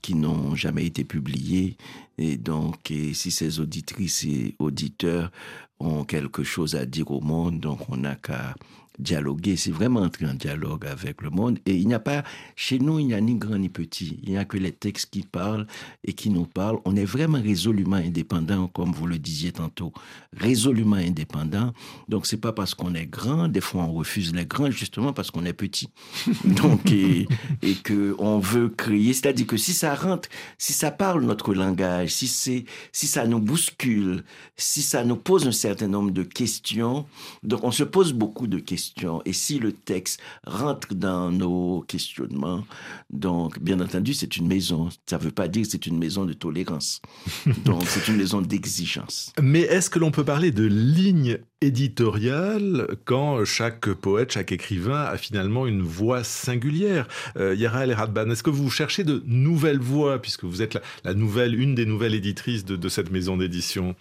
qui 0.00 0.14
n'ont 0.14 0.56
jamais 0.56 0.86
été 0.86 1.04
publiés. 1.04 1.76
Et 2.18 2.36
donc 2.36 2.92
si 3.12 3.30
ces 3.30 3.60
auditrices 3.60 4.24
et 4.24 4.56
auditeurs 4.58 5.30
ont 5.78 6.04
quelque 6.04 6.42
chose 6.44 6.74
à 6.74 6.86
dire 6.86 7.10
au 7.10 7.20
monde, 7.20 7.60
donc 7.60 7.80
on 7.90 7.98
n'a 7.98 8.14
qu'à 8.16 8.54
dialoguer, 8.98 9.56
c'est 9.56 9.70
vraiment 9.70 10.00
entrer 10.00 10.26
en 10.26 10.34
dialogue 10.34 10.86
avec 10.86 11.22
le 11.22 11.30
monde. 11.30 11.58
Et 11.66 11.74
il 11.76 11.86
n'y 11.86 11.94
a 11.94 11.98
pas, 11.98 12.22
chez 12.56 12.78
nous, 12.78 12.98
il 12.98 13.06
n'y 13.06 13.14
a 13.14 13.20
ni 13.20 13.34
grand 13.36 13.56
ni 13.56 13.68
petit. 13.68 14.20
Il 14.22 14.30
n'y 14.30 14.38
a 14.38 14.44
que 14.44 14.56
les 14.56 14.72
textes 14.72 15.10
qui 15.10 15.22
parlent 15.22 15.66
et 16.04 16.12
qui 16.12 16.30
nous 16.30 16.44
parlent. 16.44 16.78
On 16.84 16.96
est 16.96 17.04
vraiment 17.04 17.40
résolument 17.40 17.96
indépendant, 17.96 18.68
comme 18.68 18.92
vous 18.92 19.06
le 19.06 19.18
disiez 19.18 19.52
tantôt. 19.52 19.92
Résolument 20.36 20.96
indépendant. 20.96 21.72
Donc, 22.08 22.26
c'est 22.26 22.36
pas 22.36 22.52
parce 22.52 22.74
qu'on 22.74 22.94
est 22.94 23.06
grand. 23.06 23.48
Des 23.48 23.60
fois, 23.60 23.84
on 23.84 23.92
refuse 23.92 24.34
les 24.34 24.46
grands, 24.46 24.70
justement 24.70 25.12
parce 25.12 25.30
qu'on 25.30 25.44
est 25.44 25.52
petit. 25.52 25.88
Donc, 26.44 26.90
et, 26.92 27.26
et 27.62 27.74
que 27.74 28.14
on 28.18 28.38
veut 28.38 28.68
créer. 28.68 29.12
C'est-à-dire 29.12 29.46
que 29.46 29.56
si 29.56 29.72
ça 29.72 29.94
rentre, 29.94 30.28
si 30.58 30.72
ça 30.72 30.90
parle 30.90 31.24
notre 31.24 31.54
langage, 31.54 32.10
si 32.10 32.28
c'est, 32.28 32.64
si 32.92 33.06
ça 33.06 33.26
nous 33.26 33.40
bouscule, 33.40 34.24
si 34.56 34.82
ça 34.82 35.04
nous 35.04 35.16
pose 35.16 35.46
un 35.46 35.52
certain 35.52 35.88
nombre 35.88 36.10
de 36.10 36.22
questions, 36.22 37.06
donc 37.42 37.64
on 37.64 37.70
se 37.70 37.84
pose 37.84 38.12
beaucoup 38.12 38.46
de 38.46 38.58
questions 38.58 38.81
et 39.24 39.32
si 39.32 39.58
le 39.58 39.72
texte 39.72 40.20
rentre 40.46 40.94
dans 40.94 41.30
nos 41.30 41.84
questionnements, 41.86 42.64
donc 43.10 43.58
bien 43.60 43.80
entendu, 43.80 44.14
c'est 44.14 44.36
une 44.36 44.46
maison. 44.46 44.88
Ça 45.06 45.18
ne 45.18 45.22
veut 45.22 45.30
pas 45.30 45.48
dire 45.48 45.62
que 45.62 45.70
c'est 45.70 45.86
une 45.86 45.98
maison 45.98 46.24
de 46.24 46.32
tolérance. 46.32 47.00
donc 47.64 47.84
c'est 47.86 48.08
une 48.08 48.16
maison 48.16 48.40
d'exigence. 48.40 49.32
Mais 49.40 49.60
est-ce 49.60 49.90
que 49.90 49.98
l'on 49.98 50.10
peut 50.10 50.24
parler 50.24 50.50
de 50.50 50.64
ligne 50.64 51.38
éditoriale 51.60 52.96
quand 53.04 53.44
chaque 53.44 53.92
poète, 53.92 54.32
chaque 54.32 54.52
écrivain 54.52 55.02
a 55.02 55.16
finalement 55.16 55.66
une 55.66 55.82
voix 55.82 56.24
singulière? 56.24 57.08
Euh, 57.36 57.54
Yara 57.54 57.84
El 57.84 57.92
Radban, 57.92 58.30
est-ce 58.30 58.42
que 58.42 58.50
vous 58.50 58.70
cherchez 58.70 59.04
de 59.04 59.22
nouvelles 59.26 59.80
voix 59.80 60.20
puisque 60.20 60.44
vous 60.44 60.62
êtes 60.62 60.78
la, 61.04 61.14
nouvelle, 61.14 61.58
une 61.58 61.74
des 61.74 61.86
nouvelles 61.86 62.14
éditrices 62.14 62.64
de 62.64 62.88
cette 62.88 63.10
maison 63.10 63.36
d'édition? 63.36 63.94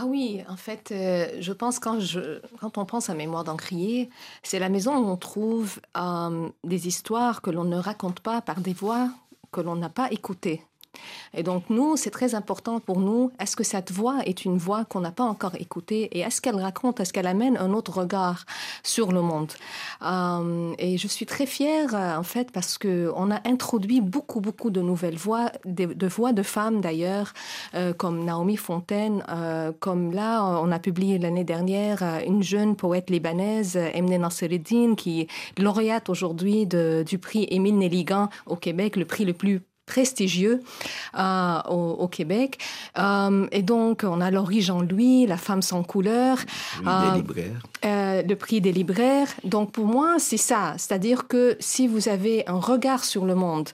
Ah 0.00 0.04
oui, 0.06 0.44
en 0.48 0.56
fait, 0.56 0.92
euh, 0.92 1.26
je 1.40 1.52
pense 1.52 1.80
quand, 1.80 1.98
on 2.62 2.84
pense 2.84 3.10
à 3.10 3.14
Mémoire 3.14 3.42
d'Encrier, 3.42 4.10
c'est 4.44 4.60
la 4.60 4.68
maison 4.68 4.96
où 4.96 5.08
on 5.08 5.16
trouve 5.16 5.80
euh, 5.96 6.48
des 6.62 6.86
histoires 6.86 7.42
que 7.42 7.50
l'on 7.50 7.64
ne 7.64 7.76
raconte 7.76 8.20
pas 8.20 8.40
par 8.40 8.60
des 8.60 8.72
voix 8.72 9.10
que 9.50 9.60
l'on 9.60 9.74
n'a 9.74 9.88
pas 9.88 10.08
écoutées. 10.12 10.62
Et 11.34 11.42
donc, 11.42 11.64
nous, 11.70 11.96
c'est 11.96 12.10
très 12.10 12.34
important 12.34 12.80
pour 12.80 13.00
nous. 13.00 13.30
Est-ce 13.38 13.56
que 13.56 13.64
cette 13.64 13.92
voix 13.92 14.18
est 14.24 14.44
une 14.44 14.58
voix 14.58 14.84
qu'on 14.84 15.00
n'a 15.00 15.10
pas 15.12 15.24
encore 15.24 15.54
écoutée 15.58 16.08
et 16.12 16.20
est-ce 16.20 16.40
qu'elle 16.40 16.56
raconte, 16.56 17.00
est-ce 17.00 17.12
qu'elle 17.12 17.26
amène 17.26 17.56
un 17.56 17.72
autre 17.72 17.98
regard 17.98 18.44
sur 18.82 19.12
le 19.12 19.20
monde? 19.20 19.52
Euh, 20.02 20.74
Et 20.78 20.98
je 20.98 21.08
suis 21.08 21.26
très 21.26 21.46
fière, 21.46 21.94
en 21.94 22.22
fait, 22.22 22.50
parce 22.50 22.78
qu'on 22.78 23.30
a 23.30 23.40
introduit 23.46 24.00
beaucoup, 24.00 24.40
beaucoup 24.40 24.70
de 24.70 24.80
nouvelles 24.80 25.16
voix, 25.16 25.50
de, 25.64 26.06
voix 26.06 26.32
de 26.32 26.42
femmes 26.42 26.80
d'ailleurs, 26.80 27.32
euh, 27.74 27.92
comme 27.92 28.24
Naomi 28.24 28.56
Fontaine, 28.56 29.24
euh, 29.28 29.72
comme 29.78 30.12
là, 30.12 30.44
on 30.62 30.70
a 30.72 30.78
publié 30.78 31.18
l'année 31.18 31.44
dernière 31.44 32.02
une 32.26 32.42
jeune 32.42 32.76
poète 32.76 33.10
libanaise, 33.10 33.76
Emne 33.76 34.16
Nassereddin, 34.16 34.94
qui 34.94 35.22
est 35.22 35.60
lauréate 35.60 36.08
aujourd'hui 36.08 36.66
du 36.66 37.18
prix 37.18 37.46
Émile 37.50 37.78
Nelligan 37.78 38.28
au 38.46 38.56
Québec, 38.56 38.96
le 38.96 39.04
prix 39.04 39.24
le 39.24 39.32
plus 39.32 39.62
prestigieux 39.88 40.60
euh, 41.18 41.60
au, 41.68 42.06
Québec. 42.06 42.58
Euh, 42.98 43.46
et 43.50 43.62
donc, 43.62 44.04
on 44.04 44.20
a 44.20 44.30
Laurie 44.30 44.60
Jean-Louis, 44.60 45.26
La 45.26 45.36
femme 45.36 45.62
sans 45.62 45.82
couleur. 45.82 46.38
Euh, 47.84 48.22
le 48.22 48.34
prix 48.34 48.60
des 48.60 48.72
libraires. 48.72 49.28
Donc, 49.44 49.72
pour 49.72 49.86
moi, 49.86 50.16
c'est 50.18 50.36
ça. 50.36 50.74
C'est-à-dire 50.76 51.26
que 51.26 51.56
si 51.58 51.88
vous 51.88 52.08
avez 52.08 52.44
un 52.48 52.58
regard 52.58 53.04
sur 53.04 53.24
le 53.24 53.34
monde 53.34 53.68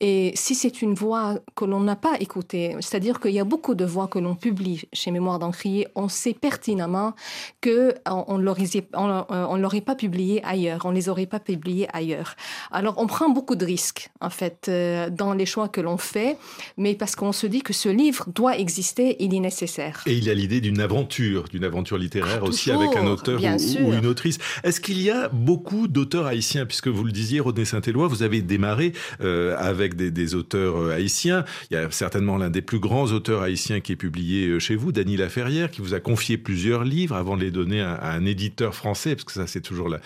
et 0.00 0.32
si 0.34 0.54
c'est 0.54 0.82
une 0.82 0.94
voix 0.94 1.34
que 1.54 1.64
l'on 1.64 1.80
n'a 1.80 1.96
pas 1.96 2.14
écoutée, 2.20 2.76
c'est-à-dire 2.80 3.18
qu'il 3.18 3.32
y 3.32 3.40
a 3.40 3.44
beaucoup 3.44 3.74
de 3.74 3.84
voix 3.84 4.08
que 4.08 4.18
l'on 4.18 4.34
publie 4.34 4.82
chez 4.92 5.10
Mémoire 5.10 5.38
d'Encrier, 5.38 5.88
on 5.94 6.08
sait 6.08 6.34
pertinemment 6.34 7.14
que 7.60 7.94
on, 8.06 8.38
ne 8.38 9.62
l'aurait 9.62 9.80
pas 9.80 9.94
publié 9.94 10.44
ailleurs, 10.44 10.82
on 10.84 10.90
les 10.90 11.08
aurait 11.08 11.26
pas 11.26 11.40
publiés 11.40 11.88
ailleurs. 11.92 12.36
Alors, 12.70 12.94
on 12.98 13.06
prend 13.06 13.30
beaucoup 13.30 13.56
de 13.56 13.64
risques, 13.64 14.10
en 14.20 14.30
fait, 14.30 14.70
dans 15.10 15.32
les 15.32 15.46
que 15.68 15.80
l'on 15.80 15.96
fait, 15.96 16.36
mais 16.76 16.94
parce 16.94 17.16
qu'on 17.16 17.32
se 17.32 17.46
dit 17.46 17.62
que 17.62 17.72
ce 17.72 17.88
livre 17.88 18.26
doit 18.34 18.58
exister, 18.58 19.16
il 19.20 19.34
est 19.34 19.40
nécessaire. 19.40 20.02
Et 20.06 20.12
il 20.12 20.24
y 20.24 20.30
a 20.30 20.34
l'idée 20.34 20.60
d'une 20.60 20.80
aventure, 20.80 21.44
d'une 21.44 21.64
aventure 21.64 21.98
littéraire 21.98 22.40
ah, 22.42 22.44
aussi 22.44 22.70
avec 22.70 22.94
un 22.96 23.06
auteur 23.06 23.40
ou, 23.40 23.92
une 23.92 24.06
autrice. 24.06 24.38
Est-ce 24.62 24.80
qu'il 24.80 25.00
y 25.00 25.10
a 25.10 25.28
beaucoup 25.28 25.88
d'auteurs 25.88 26.26
haïtiens? 26.26 26.66
Puisque 26.66 26.88
vous 26.88 27.04
le 27.04 27.12
disiez, 27.12 27.40
Rodney 27.40 27.64
Saint-Éloi, 27.64 28.08
vous 28.08 28.22
avez 28.22 28.42
démarré 28.42 28.92
euh, 29.22 29.56
avec 29.58 29.96
des, 29.96 30.34
auteurs 30.34 30.76
euh, 30.76 30.94
haïtiens. 30.94 31.44
Il 31.70 31.74
y 31.74 31.76
a 31.76 31.90
certainement 31.90 32.36
l'un 32.36 32.50
des 32.50 32.62
plus 32.62 32.78
grands 32.78 33.06
auteurs 33.06 33.42
haïtiens 33.42 33.80
qui 33.80 33.92
est 33.92 33.96
publié 33.96 34.46
euh, 34.48 34.58
chez 34.58 34.76
vous, 34.76 34.92
Dany 34.92 35.16
Laferrière, 35.16 35.70
qui 35.70 35.80
vous 35.80 35.94
a 35.94 36.00
confié 36.00 36.36
plusieurs 36.36 36.84
livres 36.84 37.16
avant 37.16 37.36
de 37.36 37.42
les 37.42 37.50
donner 37.50 37.80
à, 37.80 38.12
un 38.12 38.24
éditeur 38.26 38.74
français, 38.74 39.14
parce 39.14 39.24
que 39.24 39.32
ça 39.32 39.46
c'est 39.46 39.60
toujours 39.60 39.88
la, 39.88 40.00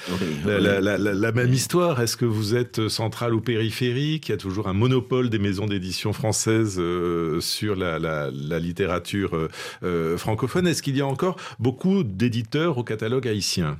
la, 0.46 1.32
même 1.32 1.52
histoire. 1.52 2.00
Est-ce 2.00 2.16
que 2.16 2.24
vous 2.24 2.54
êtes 2.54 2.88
central 2.88 3.34
ou 3.34 3.40
périphérique? 3.40 4.28
Il 4.28 4.32
y 4.32 4.34
a 4.34 4.38
toujours 4.38 4.68
un 4.68 4.72
monopole 4.72 5.30
des 5.30 5.38
maisons 5.40 5.66
d'édition 5.66 6.12
françaises 6.12 6.76
euh, 6.78 7.40
sur 7.40 7.76
la, 7.76 8.30
littérature 8.58 9.34
euh, 9.34 9.48
euh, 9.82 10.16
francophone. 10.16 10.66
Est-ce 10.66 10.82
qu'il 10.82 10.96
y 10.96 11.00
a 11.00 11.06
encore 11.06 11.36
beaucoup 11.58 12.04
d'éditeurs 12.04 12.78
au 12.78 12.84
catalogue 12.84 13.26
haïtien? 13.26 13.78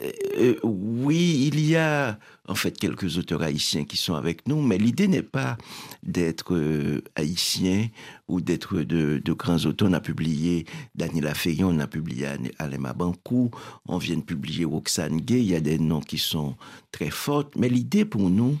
Euh, 0.00 0.54
oui, 0.62 1.50
il 1.52 1.58
y 1.58 1.74
a 1.74 2.18
en 2.46 2.54
fait 2.54 2.78
quelques 2.78 3.18
auteurs 3.18 3.42
haïtiens 3.42 3.84
qui 3.84 3.96
sont 3.96 4.14
avec 4.14 4.46
nous, 4.46 4.62
mais 4.62 4.78
l'idée 4.78 5.08
n'est 5.08 5.24
pas 5.24 5.58
d'être 6.04 6.56
haïtien 7.16 7.88
ou 8.28 8.40
d'être 8.40 8.78
de, 8.82 9.20
grands 9.32 9.66
auteurs. 9.66 9.88
On 9.88 9.92
a 9.92 10.00
publié 10.00 10.66
Daniela 10.94 11.34
Feyon, 11.34 11.70
on 11.70 11.80
a 11.80 11.88
publié 11.88 12.28
Alema 12.58 12.92
Bankou, 12.92 13.50
on 13.86 13.98
vient 13.98 14.16
de 14.16 14.22
publier 14.22 14.64
Roxane 14.64 15.20
Gay, 15.20 15.40
il 15.40 15.50
y 15.50 15.56
a 15.56 15.60
des 15.60 15.78
noms 15.78 16.00
qui 16.00 16.18
sont 16.18 16.54
très 16.92 17.10
forts, 17.10 17.50
mais 17.56 17.68
l'idée 17.68 18.04
pour 18.04 18.30
nous, 18.30 18.56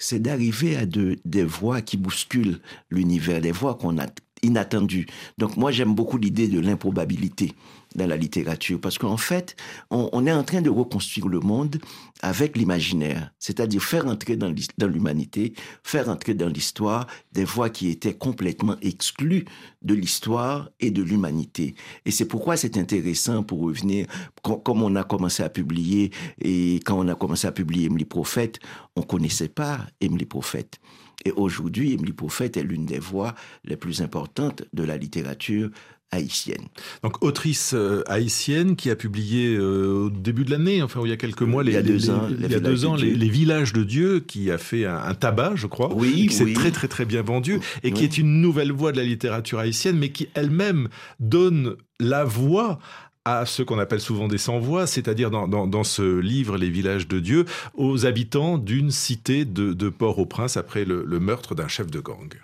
c'est 0.00 0.20
d'arriver 0.20 0.76
à 0.76 0.86
des 0.86 1.44
voix 1.44 1.82
qui 1.82 1.96
bousculent 1.96 2.60
l'univers, 2.90 3.40
des 3.40 3.52
voix 3.52 3.76
qu'on 3.76 3.98
a 3.98 4.06
inattendues. 4.42 5.06
Donc 5.38 5.56
moi 5.56 5.70
j'aime 5.70 5.94
beaucoup 5.94 6.16
l'idée 6.16 6.48
de 6.48 6.58
l'improbabilité 6.58 7.52
dans 7.94 8.06
la 8.06 8.16
littérature, 8.16 8.80
parce 8.80 8.98
qu'en 8.98 9.16
fait, 9.16 9.56
on, 9.90 10.26
est 10.26 10.32
en 10.32 10.44
train 10.44 10.62
de 10.62 10.70
reconstruire 10.70 11.28
le 11.28 11.40
monde 11.40 11.78
avec 12.22 12.56
l'imaginaire, 12.56 13.32
c'est-à-dire 13.38 13.82
faire 13.82 14.06
entrer 14.06 14.36
dans 14.36 14.52
l'humanité, 14.86 15.54
faire 15.82 16.08
entrer 16.08 16.34
dans 16.34 16.48
l'histoire 16.48 17.06
des 17.32 17.44
voix 17.44 17.70
qui 17.70 17.88
étaient 17.88 18.14
complètement 18.14 18.76
exclues 18.82 19.44
de 19.82 19.94
l'histoire 19.94 20.70
et 20.78 20.90
de 20.90 21.02
l'humanité. 21.02 21.74
Et 22.04 22.10
c'est 22.10 22.26
pourquoi 22.26 22.56
c'est 22.56 22.76
intéressant 22.76 23.42
pour 23.42 23.60
revenir, 23.60 24.06
comme 24.42 24.82
on 24.82 24.94
a 24.96 25.04
commencé 25.04 25.42
à 25.42 25.48
publier, 25.48 26.10
et 26.40 26.76
quand 26.84 26.98
on 26.98 27.08
a 27.08 27.14
commencé 27.14 27.46
à 27.46 27.52
publier 27.52 27.86
Emily 27.86 28.04
Prophète, 28.04 28.60
on 28.94 29.02
connaissait 29.02 29.48
pas 29.48 29.86
Emily 30.00 30.26
Prophète. 30.26 30.78
Et 31.24 31.32
aujourd'hui, 31.32 31.92
Emily 31.92 32.12
Prophète 32.12 32.56
est 32.56 32.62
l'une 32.62 32.86
des 32.86 32.98
voix 32.98 33.34
les 33.64 33.76
plus 33.76 34.00
importantes 34.00 34.62
de 34.72 34.82
la 34.82 34.96
littérature 34.96 35.70
haïtienne. 36.12 36.66
Donc 37.02 37.22
autrice 37.22 37.72
euh, 37.74 38.02
haïtienne 38.06 38.76
qui 38.76 38.90
a 38.90 38.96
publié 38.96 39.54
euh, 39.54 40.06
au 40.06 40.10
début 40.10 40.44
de 40.44 40.50
l'année, 40.50 40.82
enfin 40.82 41.00
il 41.04 41.10
y 41.10 41.12
a 41.12 41.16
quelques 41.16 41.42
mois, 41.42 41.62
les, 41.62 41.72
il 41.72 41.74
y 41.74 41.78
a 41.78 41.82
deux 41.82 42.10
ans, 42.10 42.28
il 42.28 42.50
y 42.50 42.54
a 42.54 42.60
deux 42.60 42.84
ans 42.84 42.96
les, 42.96 43.28
Villages 43.30 43.72
de 43.72 43.84
Dieu, 43.84 44.20
qui 44.20 44.50
a 44.50 44.58
fait 44.58 44.84
un, 44.84 45.14
tabac, 45.14 45.52
je 45.54 45.68
crois, 45.68 45.94
oui, 45.94 46.26
qui 46.26 46.34
s'est 46.34 46.52
très 46.52 46.72
très 46.72 46.88
très 46.88 47.04
bien 47.04 47.22
vendu 47.22 47.60
et 47.84 47.92
qui 47.92 48.04
est 48.04 48.18
une 48.18 48.40
nouvelle 48.40 48.72
voix 48.72 48.90
de 48.90 48.96
la 48.96 49.04
littérature 49.04 49.60
haïtienne, 49.60 49.96
mais 49.96 50.10
qui 50.10 50.28
elle-même 50.34 50.88
donne 51.20 51.76
la 52.00 52.24
voix 52.24 52.80
à 53.24 53.46
ce 53.46 53.62
qu'on 53.62 53.78
appelle 53.78 54.00
souvent 54.00 54.26
des 54.26 54.38
sans-voix, 54.38 54.86
c'est-à-dire 54.86 55.30
dans, 55.30 55.84
ce 55.84 56.18
livre 56.18 56.56
Les 56.56 56.70
villages 56.70 57.06
de 57.06 57.20
Dieu, 57.20 57.44
aux 57.74 58.06
habitants 58.06 58.58
d'une 58.58 58.90
cité 58.90 59.44
de, 59.44 59.88
Port-au-Prince 59.88 60.56
après 60.56 60.84
le 60.84 61.20
meurtre 61.20 61.54
d'un 61.54 61.68
chef 61.68 61.88
de 61.90 62.00
gang. 62.00 62.34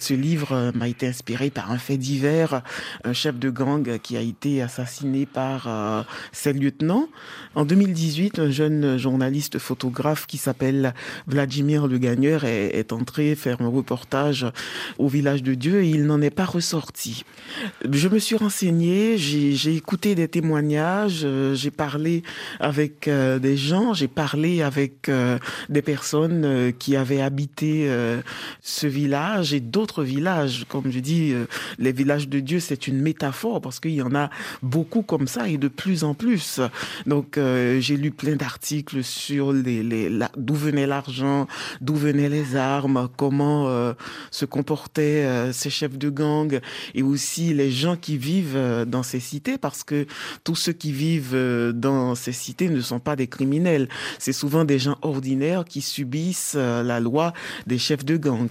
Ce 0.00 0.14
livre 0.14 0.52
euh, 0.52 0.72
m'a 0.74 0.88
été 0.88 1.06
inspiré 1.06 1.50
par 1.50 1.70
un 1.70 1.76
fait 1.76 1.98
divers, 1.98 2.62
un 3.04 3.12
chef 3.12 3.38
de 3.38 3.50
gang 3.50 3.98
qui 3.98 4.16
a 4.16 4.22
été 4.22 4.62
assassiné 4.62 5.26
par 5.26 5.66
euh, 5.68 6.02
ses 6.32 6.54
lieutenants. 6.54 7.06
En 7.54 7.66
2018, 7.66 8.38
un 8.38 8.50
jeune 8.50 8.96
journaliste 8.96 9.58
photographe 9.58 10.26
qui 10.26 10.38
s'appelle 10.38 10.94
Vladimir 11.26 11.86
Le 11.86 11.98
Gagneur 11.98 12.44
est, 12.44 12.68
est, 12.68 12.94
entré 12.94 13.34
faire 13.34 13.60
un 13.60 13.68
reportage 13.68 14.46
au 14.96 15.06
village 15.06 15.42
de 15.42 15.52
Dieu 15.52 15.82
et 15.82 15.90
il 15.90 16.06
n'en 16.06 16.22
est 16.22 16.30
pas 16.30 16.46
ressorti. 16.46 17.24
Je 17.88 18.08
me 18.08 18.18
suis 18.18 18.36
renseigné, 18.36 19.18
j'ai 19.18 19.74
écouté 19.76 20.14
des 20.14 20.28
témoignages, 20.28 21.22
euh, 21.24 21.54
j'ai 21.54 21.70
parlé 21.70 22.22
avec 22.58 23.08
des 23.08 23.56
gens, 23.58 23.92
j'ai 23.92 24.08
parlé 24.08 24.62
avec 24.62 25.10
des 25.68 25.82
personnes 25.82 26.72
qui 26.78 26.96
avaient 26.96 27.20
habité 27.20 27.90
ce 28.62 28.86
village 28.86 29.52
et 29.52 29.60
d'autres 29.60 29.89
villages. 29.98 30.64
Comme 30.68 30.90
je 30.90 31.00
dis, 31.00 31.32
euh, 31.32 31.46
les 31.78 31.92
villages 31.92 32.28
de 32.28 32.40
Dieu, 32.40 32.60
c'est 32.60 32.86
une 32.86 33.00
métaphore 33.00 33.60
parce 33.60 33.80
qu'il 33.80 33.92
y 33.92 34.02
en 34.02 34.14
a 34.14 34.30
beaucoup 34.62 35.02
comme 35.02 35.26
ça 35.26 35.48
et 35.48 35.58
de 35.58 35.68
plus 35.68 36.04
en 36.04 36.14
plus. 36.14 36.60
Donc, 37.06 37.36
euh, 37.36 37.80
j'ai 37.80 37.96
lu 37.96 38.10
plein 38.10 38.36
d'articles 38.36 39.02
sur 39.02 39.52
les, 39.52 39.82
les 39.82 40.10
d'où 40.36 40.54
venait 40.54 40.86
l'argent, 40.86 41.46
d'où 41.80 41.96
venaient 41.96 42.28
les 42.28 42.56
armes, 42.56 43.08
comment 43.16 43.68
euh, 43.68 43.92
se 44.30 44.44
comportaient 44.44 45.50
ces 45.52 45.70
chefs 45.70 45.98
de 45.98 46.10
gang 46.10 46.60
et 46.94 47.02
aussi 47.02 47.52
les 47.54 47.70
gens 47.70 47.96
qui 47.96 48.16
vivent 48.16 48.84
dans 48.86 49.02
ces 49.02 49.20
cités 49.20 49.58
parce 49.58 49.82
que 49.82 50.06
tous 50.44 50.56
ceux 50.56 50.72
qui 50.72 50.92
vivent 50.92 51.36
dans 51.74 52.14
ces 52.14 52.32
cités 52.32 52.68
ne 52.68 52.80
sont 52.80 53.00
pas 53.00 53.16
des 53.16 53.26
criminels. 53.26 53.88
C'est 54.18 54.32
souvent 54.32 54.64
des 54.64 54.78
gens 54.78 54.96
ordinaires 55.02 55.64
qui 55.64 55.80
subissent 55.80 56.54
la 56.54 57.00
loi 57.00 57.32
des 57.66 57.78
chefs 57.78 58.04
de 58.04 58.16
gang. 58.16 58.48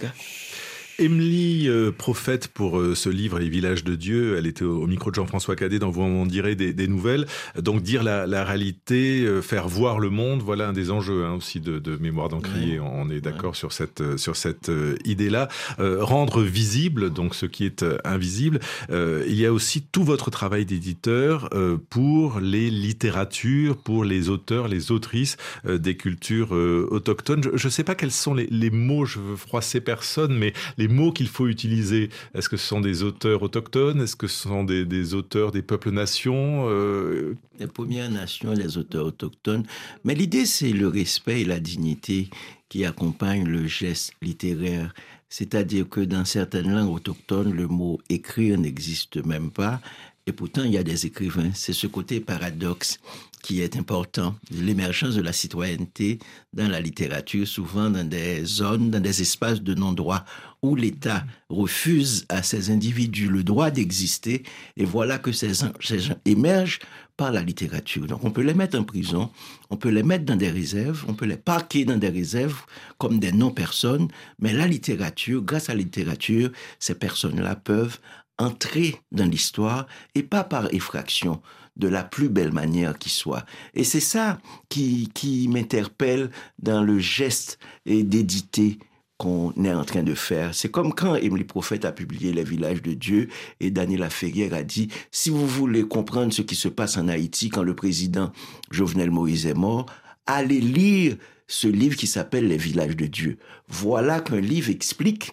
Emily, 1.00 1.66
euh, 1.66 1.90
prophète 1.90 2.48
pour 2.48 2.78
euh, 2.78 2.94
ce 2.94 3.08
livre 3.08 3.38
Les 3.38 3.48
villages 3.48 3.84
de 3.84 3.94
Dieu, 3.94 4.36
elle 4.36 4.46
était 4.46 4.66
au, 4.66 4.86
micro 4.86 5.10
de 5.10 5.14
Jean-François 5.14 5.56
Cadet 5.56 5.78
dans 5.78 5.90
Vous 5.90 6.02
en 6.02 6.26
direz 6.26 6.56
des, 6.56 6.88
nouvelles. 6.88 7.26
Donc 7.58 7.80
dire 7.80 8.02
la, 8.02 8.44
réalité, 8.44 9.22
euh, 9.22 9.40
faire 9.40 9.66
voir 9.66 9.98
le 9.98 10.10
monde, 10.10 10.42
voilà 10.42 10.68
un 10.68 10.72
des 10.74 10.90
enjeux 10.90 11.24
hein, 11.24 11.32
aussi 11.32 11.58
de, 11.58 11.80
Mémoire 12.00 12.28
d'Encrier. 12.28 12.80
On 12.80 13.08
est 13.08 13.22
d'accord 13.22 13.56
sur 13.56 13.72
cette, 13.72 14.18
sur 14.18 14.36
cette 14.36 14.70
idée-là. 15.04 15.48
rendre 15.78 16.42
visible 16.42 17.10
donc 17.10 17.34
ce 17.34 17.46
qui 17.46 17.64
est 17.64 17.84
invisible. 18.04 18.60
il 18.90 19.34
y 19.34 19.46
a 19.46 19.52
aussi 19.52 19.82
tout 19.82 20.04
votre 20.04 20.30
travail 20.30 20.64
d'éditeur 20.64 21.50
pour 21.88 22.40
les 22.40 22.70
littératures, 22.70 23.76
pour 23.76 24.04
les 24.04 24.28
auteurs, 24.28 24.68
les 24.68 24.92
autrices 24.92 25.36
des 25.66 25.96
cultures 25.96 26.52
autochtones. 26.52 27.42
Je 27.54 27.66
ne 27.66 27.70
sais 27.70 27.84
pas 27.84 27.94
quels 27.94 28.12
sont 28.12 28.34
les, 28.34 28.46
les 28.50 28.70
mots, 28.70 29.04
je 29.04 29.18
veux 29.18 29.36
froisser 29.36 29.80
personne, 29.80 30.36
mais 30.36 30.52
les 30.78 30.88
mots 30.90 31.12
qu'il 31.12 31.28
faut 31.28 31.48
utiliser. 31.48 32.10
Est-ce 32.34 32.48
que 32.48 32.56
ce 32.56 32.66
sont 32.66 32.80
des 32.80 33.02
auteurs 33.02 33.42
autochtones? 33.42 34.00
Est-ce 34.00 34.16
que 34.16 34.26
ce 34.26 34.48
sont 34.48 34.64
des, 34.64 35.14
auteurs 35.14 35.52
des 35.52 35.62
peuples-nations 35.62 36.66
euh? 36.68 37.36
Les 37.58 37.66
Premières 37.66 38.10
Nations, 38.10 38.52
les 38.52 38.78
auteurs 38.78 39.06
autochtones. 39.06 39.64
Mais 40.04 40.14
l'idée, 40.14 40.46
c'est 40.46 40.72
le 40.72 40.88
respect 40.88 41.42
et 41.42 41.44
la 41.44 41.60
dignité 41.60 42.28
qui 42.68 42.84
accompagnent 42.84 43.48
le 43.48 43.66
geste 43.66 44.12
littéraire. 44.22 44.94
C'est-à-dire 45.28 45.88
que 45.88 46.00
dans 46.00 46.24
certaines 46.24 46.72
langues 46.74 46.92
autochtones, 46.92 47.52
le 47.52 47.68
mot 47.68 48.00
écrire 48.08 48.58
n'existe 48.58 49.24
même 49.24 49.50
pas. 49.50 49.80
Et 50.26 50.32
pourtant, 50.32 50.64
il 50.64 50.72
y 50.72 50.78
a 50.78 50.82
des 50.82 51.06
écrivains. 51.06 51.50
C'est 51.54 51.72
ce 51.72 51.86
côté 51.86 52.20
paradoxe 52.20 52.98
qui 53.42 53.62
est 53.62 53.76
important, 53.76 54.34
l'émergence 54.50 55.14
de 55.14 55.22
la 55.22 55.32
citoyenneté 55.32 56.18
dans 56.52 56.68
la 56.68 56.80
littérature, 56.80 57.46
souvent 57.46 57.90
dans 57.90 58.06
des 58.06 58.44
zones, 58.44 58.90
dans 58.90 59.00
des 59.00 59.22
espaces 59.22 59.62
de 59.62 59.74
non-droit, 59.74 60.24
où 60.62 60.74
l'État 60.76 61.24
refuse 61.48 62.26
à 62.28 62.42
ces 62.42 62.70
individus 62.70 63.28
le 63.28 63.42
droit 63.42 63.70
d'exister, 63.70 64.42
et 64.76 64.84
voilà 64.84 65.18
que 65.18 65.32
ces, 65.32 65.52
gens 65.54 66.16
émergent 66.24 66.80
par 67.16 67.32
la 67.32 67.42
littérature. 67.42 68.06
Donc 68.06 68.24
on 68.24 68.30
peut 68.30 68.42
les 68.42 68.54
mettre 68.54 68.78
en 68.78 68.84
prison, 68.84 69.30
on 69.70 69.76
peut 69.76 69.88
les 69.88 70.02
mettre 70.02 70.24
dans 70.24 70.36
des 70.36 70.50
réserves, 70.50 71.04
on 71.08 71.14
peut 71.14 71.26
les 71.26 71.36
parquer 71.36 71.84
dans 71.84 71.96
des 71.96 72.08
réserves 72.08 72.62
comme 72.98 73.18
des 73.18 73.32
non-personnes, 73.32 74.08
mais 74.38 74.52
la 74.52 74.66
littérature, 74.66 75.42
grâce 75.42 75.70
à 75.70 75.74
la 75.74 75.80
littérature, 75.80 76.50
ces 76.78 76.94
personnes-là 76.94 77.56
peuvent 77.56 77.98
entrer 78.38 78.96
dans 79.12 79.26
l'histoire 79.26 79.86
et 80.14 80.22
pas 80.22 80.44
par 80.44 80.72
effraction 80.72 81.42
de 81.76 81.88
la 81.88 82.04
plus 82.04 82.28
belle 82.28 82.52
manière 82.52 82.98
qui 82.98 83.10
soit. 83.10 83.44
Et 83.74 83.84
c'est 83.84 84.00
ça 84.00 84.38
qui, 84.68 85.10
qui 85.14 85.48
m'interpelle 85.48 86.30
dans 86.58 86.82
le 86.82 86.98
geste 86.98 87.58
d'éditer 87.86 88.78
qu'on 89.20 89.52
est 89.62 89.72
en 89.72 89.84
train 89.84 90.02
de 90.02 90.14
faire. 90.14 90.54
C'est 90.54 90.70
comme 90.70 90.94
quand 90.94 91.14
Émilie 91.14 91.44
Prophète 91.44 91.84
a 91.84 91.92
publié 91.92 92.32
Les 92.32 92.42
villages 92.42 92.80
de 92.80 92.94
Dieu 92.94 93.28
et 93.60 93.70
Daniela 93.70 94.08
Ferrière 94.08 94.54
a 94.54 94.62
dit, 94.62 94.88
si 95.10 95.28
vous 95.28 95.46
voulez 95.46 95.82
comprendre 95.82 96.32
ce 96.32 96.40
qui 96.40 96.54
se 96.54 96.68
passe 96.68 96.96
en 96.96 97.06
Haïti 97.06 97.50
quand 97.50 97.62
le 97.62 97.76
président 97.76 98.32
Jovenel 98.70 99.10
Moïse 99.10 99.44
est 99.44 99.52
mort, 99.52 99.84
allez 100.26 100.60
lire 100.60 101.16
ce 101.46 101.68
livre 101.68 101.96
qui 101.96 102.06
s'appelle 102.06 102.48
Les 102.48 102.56
villages 102.56 102.96
de 102.96 103.04
Dieu. 103.04 103.36
Voilà 103.68 104.20
qu'un 104.20 104.40
livre 104.40 104.70
explique 104.70 105.32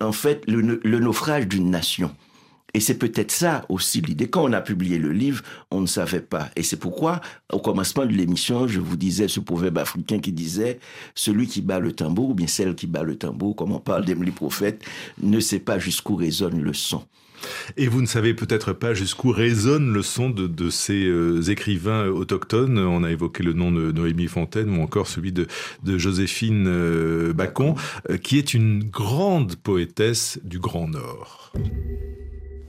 en 0.00 0.10
fait 0.10 0.42
le 0.48 0.98
naufrage 0.98 1.46
d'une 1.46 1.70
nation. 1.70 2.12
Et 2.74 2.80
c'est 2.80 2.98
peut-être 2.98 3.30
ça 3.30 3.64
aussi 3.68 4.00
l'idée. 4.00 4.28
Quand 4.28 4.44
on 4.44 4.52
a 4.52 4.60
publié 4.60 4.98
le 4.98 5.12
livre, 5.12 5.42
on 5.70 5.80
ne 5.80 5.86
savait 5.86 6.20
pas. 6.20 6.50
Et 6.56 6.62
c'est 6.62 6.76
pourquoi, 6.76 7.20
au 7.52 7.58
commencement 7.58 8.06
de 8.06 8.12
l'émission, 8.12 8.66
je 8.68 8.80
vous 8.80 8.96
disais 8.96 9.28
ce 9.28 9.40
proverbe 9.40 9.78
africain 9.78 10.20
qui 10.20 10.32
disait 10.32 10.78
celui 11.14 11.46
qui 11.46 11.62
bat 11.62 11.80
le 11.80 11.92
tambour, 11.92 12.30
ou 12.30 12.34
bien 12.34 12.46
celle 12.46 12.74
qui 12.74 12.86
bat 12.86 13.02
le 13.02 13.16
tambour, 13.16 13.56
comme 13.56 13.72
on 13.72 13.80
parle 13.80 14.04
d'Emily 14.04 14.30
Prophète, 14.30 14.84
ne 15.22 15.40
sait 15.40 15.58
pas 15.58 15.78
jusqu'où 15.78 16.16
résonne 16.16 16.62
le 16.62 16.72
son. 16.72 17.04
Et 17.76 17.88
vous 17.88 18.00
ne 18.00 18.06
savez 18.06 18.34
peut-être 18.34 18.72
pas 18.72 18.94
jusqu'où 18.94 19.30
résonne 19.30 19.92
le 19.92 20.02
son 20.02 20.30
de, 20.30 20.70
ces 20.70 21.06
euh, 21.06 21.42
écrivains 21.42 22.06
autochtones. 22.06 22.78
On 22.78 23.02
a 23.02 23.10
évoqué 23.10 23.42
le 23.42 23.52
nom 23.52 23.70
de 23.70 23.92
Noémie 23.92 24.26
Fontaine 24.26 24.76
ou 24.76 24.82
encore 24.82 25.06
celui 25.06 25.32
de, 25.32 25.46
Joséphine 25.84 26.66
euh, 26.66 27.32
Bacon, 27.32 27.74
euh, 28.10 28.16
qui 28.16 28.38
est 28.38 28.54
une 28.54 28.84
grande 28.84 29.56
poétesse 29.56 30.38
du 30.44 30.58
Grand 30.58 30.88
Nord. 30.88 31.52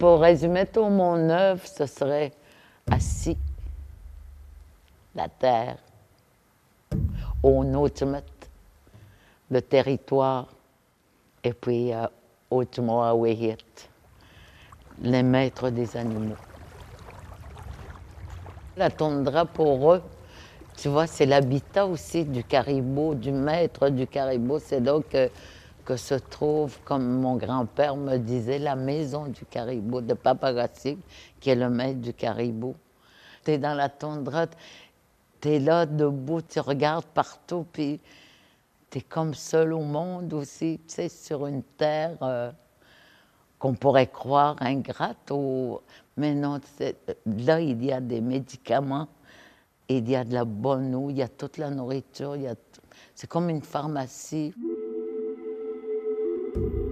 Pour 0.01 0.19
résumer 0.19 0.65
tout 0.65 0.85
mon 0.85 1.29
œuvre, 1.29 1.61
ce 1.63 1.85
serait 1.85 2.31
assis, 2.89 3.37
la 5.13 5.29
terre, 5.29 5.77
au 7.43 7.63
ultimate, 7.63 8.49
le 9.51 9.61
territoire, 9.61 10.47
et 11.43 11.53
puis 11.53 11.93
euh, 11.93 12.07
au 12.49 12.63
les 15.03 15.21
maîtres 15.21 15.69
des 15.69 15.95
animaux. 15.95 16.35
La 18.77 18.89
tondra 18.89 19.45
pour 19.45 19.93
eux, 19.93 20.01
Tu 20.77 20.87
vois, 20.87 21.05
c'est 21.05 21.27
l'habitat 21.27 21.85
aussi 21.85 22.25
du 22.25 22.43
caribou, 22.43 23.13
du 23.13 23.31
maître 23.31 23.89
du 23.89 24.07
caribou. 24.07 24.57
C'est 24.57 24.81
donc 24.81 25.09
que, 25.09 25.29
que 25.81 25.97
se 25.97 26.15
trouve, 26.15 26.79
comme 26.83 27.19
mon 27.19 27.35
grand-père 27.35 27.95
me 27.95 28.17
disait, 28.17 28.59
la 28.59 28.75
maison 28.75 29.27
du 29.27 29.45
caribou 29.45 30.01
de 30.01 30.13
Papagassi, 30.13 30.97
qui 31.39 31.49
est 31.49 31.55
le 31.55 31.69
maître 31.69 31.99
du 31.99 32.13
caribou. 32.13 32.75
Tu 33.43 33.51
es 33.51 33.57
dans 33.57 33.73
la 33.73 33.89
toundra, 33.89 34.47
tu 35.39 35.49
es 35.49 35.59
là 35.59 35.85
debout, 35.85 36.41
tu 36.41 36.59
regardes 36.59 37.05
partout, 37.05 37.65
puis 37.71 37.99
tu 38.89 38.99
es 38.99 39.01
comme 39.01 39.33
seul 39.33 39.73
au 39.73 39.81
monde 39.81 40.33
aussi, 40.33 40.79
tu 40.87 40.95
sais, 40.95 41.09
sur 41.09 41.47
une 41.47 41.63
terre 41.63 42.17
euh, 42.21 42.51
qu'on 43.57 43.73
pourrait 43.73 44.07
croire 44.07 44.55
ingrate. 44.59 45.31
Ou... 45.31 45.79
Mais 46.17 46.33
non, 46.33 46.59
là, 47.25 47.59
il 47.59 47.83
y 47.83 47.91
a 47.91 47.99
des 47.99 48.21
médicaments 48.21 49.07
il 49.97 50.09
y 50.09 50.15
a 50.15 50.23
de 50.23 50.33
la 50.33 50.45
bonne 50.45 50.95
eau, 50.95 51.09
il 51.09 51.17
y 51.17 51.21
a 51.21 51.27
toute 51.27 51.57
la 51.57 51.69
nourriture, 51.69 52.35
c'est 53.15 53.27
comme 53.27 53.49
une 53.49 53.61
pharmacie. 53.61 54.53
thank 56.53 56.73
you 56.75 56.90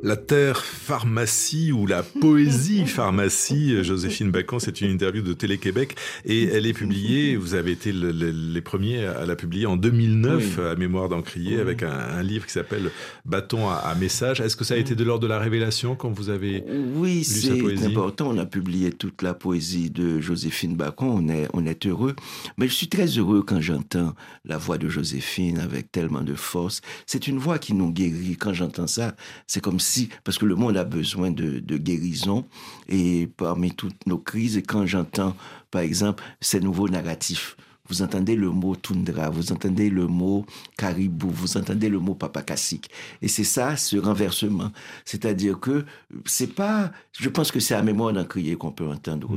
La 0.00 0.16
terre 0.16 0.64
pharmacie 0.64 1.72
ou 1.72 1.84
la 1.84 2.04
poésie 2.04 2.86
pharmacie, 2.86 3.82
Joséphine 3.82 4.30
Bacon, 4.30 4.60
c'est 4.60 4.80
une 4.80 4.92
interview 4.92 5.22
de 5.22 5.32
Télé-Québec 5.32 5.96
et 6.24 6.44
elle 6.44 6.66
est 6.66 6.72
publiée, 6.72 7.34
vous 7.36 7.54
avez 7.54 7.72
été 7.72 7.90
les 7.92 8.60
premiers 8.60 9.04
à 9.06 9.26
la 9.26 9.34
publier 9.34 9.66
en 9.66 9.76
2009 9.76 10.60
à 10.60 10.76
Mémoire 10.76 11.08
d'Encrier 11.08 11.58
avec 11.58 11.82
un, 11.82 12.22
livre 12.22 12.46
qui 12.46 12.52
s'appelle 12.52 12.92
Bâton 13.24 13.68
à, 13.68 13.92
message. 13.96 14.40
Est-ce 14.40 14.54
que 14.54 14.62
ça 14.62 14.74
a 14.74 14.76
été 14.76 14.94
de 14.94 15.02
l'ordre 15.02 15.24
de 15.24 15.26
la 15.26 15.40
révélation 15.40 15.96
quand 15.96 16.10
vous 16.10 16.30
avez 16.30 16.62
Oui, 16.94 17.24
c'est 17.24 17.84
important. 17.84 18.28
On 18.30 18.38
a 18.38 18.46
publié 18.46 18.92
toute 18.92 19.22
la 19.22 19.34
poésie 19.34 19.90
de 19.90 20.20
Joséphine 20.20 20.76
Bacon, 20.76 21.08
on 21.08 21.28
est, 21.28 21.48
on 21.54 21.66
est 21.66 21.86
heureux. 21.86 22.14
Mais 22.56 22.68
je 22.68 22.74
suis 22.74 22.88
très 22.88 23.06
heureux 23.06 23.42
quand 23.42 23.60
j'entends 23.60 24.14
la 24.44 24.58
voix 24.58 24.78
de 24.78 24.88
Joséphine 24.88 25.58
avec 25.58 25.90
tellement 25.90 26.22
de 26.22 26.34
force. 26.34 26.82
C'est 27.06 27.26
une 27.26 27.38
voix 27.38 27.58
qui 27.58 27.74
nous 27.74 27.90
guérit. 27.90 28.36
Quand 28.38 28.52
j'entends 28.52 28.86
ça, 28.86 29.16
c'est 29.48 29.60
comme 29.60 29.80
parce 30.24 30.38
que 30.38 30.46
le 30.46 30.54
monde 30.54 30.76
a 30.76 30.84
besoin 30.84 31.30
de, 31.30 31.58
de 31.58 31.76
guérison, 31.76 32.44
et 32.88 33.28
parmi 33.36 33.72
toutes 33.72 34.06
nos 34.06 34.18
crises, 34.18 34.56
et 34.56 34.62
quand 34.62 34.86
j'entends, 34.86 35.36
par 35.70 35.82
exemple, 35.82 36.22
ces 36.40 36.60
nouveaux 36.60 36.88
narratifs, 36.88 37.56
vous 37.88 38.02
entendez 38.02 38.36
le 38.36 38.50
mot 38.50 38.76
toundra, 38.76 39.30
vous 39.30 39.52
entendez 39.52 39.88
le 39.88 40.06
mot 40.06 40.44
caribou, 40.76 41.30
vous 41.30 41.56
entendez 41.56 41.88
le 41.88 41.98
mot 41.98 42.14
papakassik. 42.14 42.90
Et 43.22 43.28
c'est 43.28 43.44
ça, 43.44 43.76
ce 43.76 43.96
renversement. 43.96 44.70
C'est-à-dire 45.04 45.58
que 45.58 45.84
c'est 46.26 46.54
pas, 46.54 46.92
je 47.18 47.28
pense 47.28 47.50
que 47.50 47.60
c'est 47.60 47.74
à 47.74 47.82
mémoire 47.82 48.12
d'un 48.12 48.24
crier 48.24 48.56
qu'on 48.56 48.72
peut 48.72 48.86
entendre, 48.86 49.30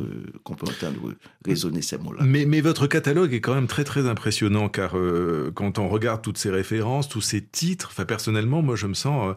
qu'on 0.43 0.55
peut 0.55 0.67
entendre 0.67 1.13
résonner 1.45 1.81
ces 1.81 1.97
mots-là. 1.97 2.23
Mais, 2.25 2.45
mais 2.45 2.61
votre 2.61 2.87
catalogue 2.87 3.33
est 3.33 3.41
quand 3.41 3.55
même 3.55 3.67
très 3.67 3.85
très 3.85 4.07
impressionnant 4.07 4.67
car 4.67 4.97
euh, 4.97 5.51
quand 5.55 5.79
on 5.79 5.87
regarde 5.87 6.21
toutes 6.21 6.37
ces 6.37 6.49
références, 6.49 7.07
tous 7.07 7.21
ces 7.21 7.41
titres, 7.41 7.89
enfin 7.91 8.05
personnellement, 8.05 8.61
moi 8.61 8.75
je 8.75 8.87
me 8.87 8.93
sens 8.93 9.29
euh, 9.29 9.33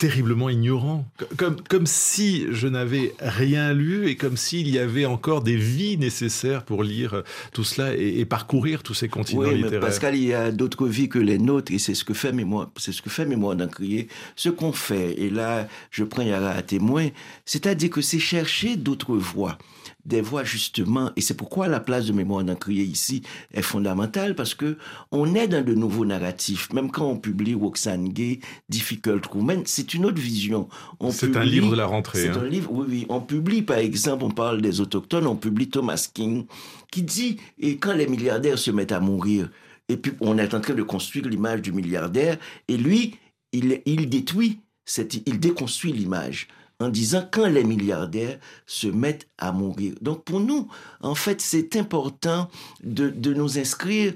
terriblement 0.00 0.48
ignorant, 0.48 1.04
comme, 1.36 1.56
comme 1.68 1.84
si 1.84 2.46
je 2.52 2.66
n'avais 2.66 3.12
rien 3.20 3.74
lu 3.74 4.08
et 4.08 4.16
comme 4.16 4.38
s'il 4.38 4.70
y 4.70 4.78
avait 4.78 5.04
encore 5.04 5.42
des 5.42 5.56
vies 5.56 5.98
nécessaires 5.98 6.64
pour 6.64 6.82
lire 6.82 7.22
tout 7.52 7.64
cela 7.64 7.94
et, 7.94 8.24
parcourir 8.24 8.82
tous 8.82 8.94
ces 8.94 9.10
continents 9.10 9.42
oui, 9.42 9.56
littéraires. 9.56 9.80
Pascal, 9.80 10.16
il 10.16 10.24
y 10.24 10.32
a 10.32 10.52
d'autres 10.52 10.88
vies 10.88 11.10
que 11.10 11.18
les 11.18 11.38
nôtres 11.38 11.70
et 11.70 11.78
c'est 11.78 11.92
ce 11.92 12.04
que 12.04 12.14
fait 12.14 12.32
Mémoire, 12.32 12.70
c'est 12.78 12.92
ce 12.92 13.02
que 13.02 13.10
fait 13.10 13.26
Mémoire 13.26 13.56
d'Encrier. 13.56 14.08
Ce 14.36 14.48
qu'on 14.48 14.72
fait, 14.72 15.20
et 15.20 15.28
là 15.28 15.68
je 15.90 16.04
prends 16.04 16.22
Yara 16.22 16.52
à 16.52 16.62
témoin, 16.62 17.08
c'est-à-dire 17.44 17.90
que 17.90 18.00
c'est 18.00 18.18
chercher 18.18 18.76
d'autres 18.76 19.16
voies 19.16 19.58
des 20.04 20.20
voix 20.20 20.44
justement, 20.44 21.10
et 21.16 21.20
c'est 21.20 21.34
pourquoi 21.34 21.68
la 21.68 21.80
place 21.80 22.06
de 22.06 22.12
mémoire 22.12 22.44
d'Encrier 22.44 22.84
ici 22.84 23.22
est 23.52 23.62
fondamentale, 23.62 24.34
parce 24.34 24.54
que 24.54 24.76
on 25.10 25.34
est 25.34 25.48
dans 25.48 25.64
de 25.64 25.74
nouveaux 25.74 26.04
narratifs. 26.04 26.72
Même 26.72 26.90
quand 26.90 27.06
on 27.06 27.16
publie 27.16 27.54
Roxane 27.54 28.08
Gay, 28.08 28.40
Difficult 28.68 29.26
Woman, 29.34 29.62
c'est 29.66 29.94
une 29.94 30.06
autre 30.06 30.20
vision. 30.20 30.68
C'est 31.10 31.36
un 31.36 31.44
livre 31.44 31.70
de 31.70 31.76
la 31.76 31.86
rentrée. 31.86 32.22
C'est 32.22 32.30
hein. 32.30 32.42
un 32.44 32.48
livre, 32.48 32.70
oui, 32.72 32.86
oui. 32.88 33.06
On 33.08 33.20
publie, 33.20 33.62
par 33.62 33.78
exemple, 33.78 34.24
on 34.24 34.30
parle 34.30 34.60
des 34.62 34.80
autochtones, 34.80 35.26
on 35.26 35.36
publie 35.36 35.68
Thomas 35.68 36.08
King, 36.12 36.46
qui 36.90 37.02
dit, 37.02 37.36
et 37.58 37.76
quand 37.76 37.94
les 37.94 38.06
milliardaires 38.06 38.58
se 38.58 38.70
mettent 38.70 38.92
à 38.92 39.00
mourir, 39.00 39.50
et 39.88 39.96
puis 39.96 40.12
on 40.20 40.38
est 40.38 40.54
en 40.54 40.60
train 40.60 40.74
de 40.74 40.82
construire 40.82 41.28
l'image 41.28 41.62
du 41.62 41.72
milliardaire, 41.72 42.38
et 42.68 42.76
lui, 42.76 43.16
il, 43.52 43.80
il 43.84 44.08
détruit, 44.08 44.60
cette, 44.84 45.14
il 45.26 45.40
déconstruit 45.40 45.92
l'image 45.92 46.48
en 46.80 46.88
disant 46.88 47.22
quand 47.30 47.46
les 47.46 47.62
milliardaires 47.62 48.38
se 48.66 48.88
mettent 48.88 49.28
à 49.38 49.52
mourir. 49.52 49.94
Donc 50.00 50.24
pour 50.24 50.40
nous, 50.40 50.68
en 51.02 51.14
fait, 51.14 51.40
c'est 51.40 51.76
important 51.76 52.48
de, 52.82 53.08
de, 53.10 53.34
nous 53.34 53.58
inscrire, 53.58 54.14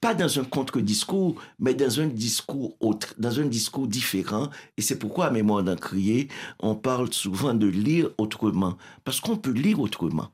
pas 0.00 0.14
dans 0.14 0.38
un 0.38 0.44
contre-discours, 0.44 1.40
mais 1.58 1.74
dans 1.74 2.00
un 2.00 2.08
discours 2.08 2.76
autre, 2.80 3.14
dans 3.18 3.40
un 3.40 3.46
discours 3.46 3.86
différent. 3.86 4.50
Et 4.76 4.82
c'est 4.82 4.98
pourquoi, 4.98 5.26
à 5.26 5.30
Mémoire 5.30 5.62
d'en 5.62 5.76
crier, 5.76 6.28
on 6.58 6.74
parle 6.74 7.12
souvent 7.12 7.54
de 7.54 7.66
lire 7.66 8.10
autrement, 8.18 8.76
parce 9.04 9.20
qu'on 9.20 9.36
peut 9.36 9.52
lire 9.52 9.80
autrement. 9.80 10.30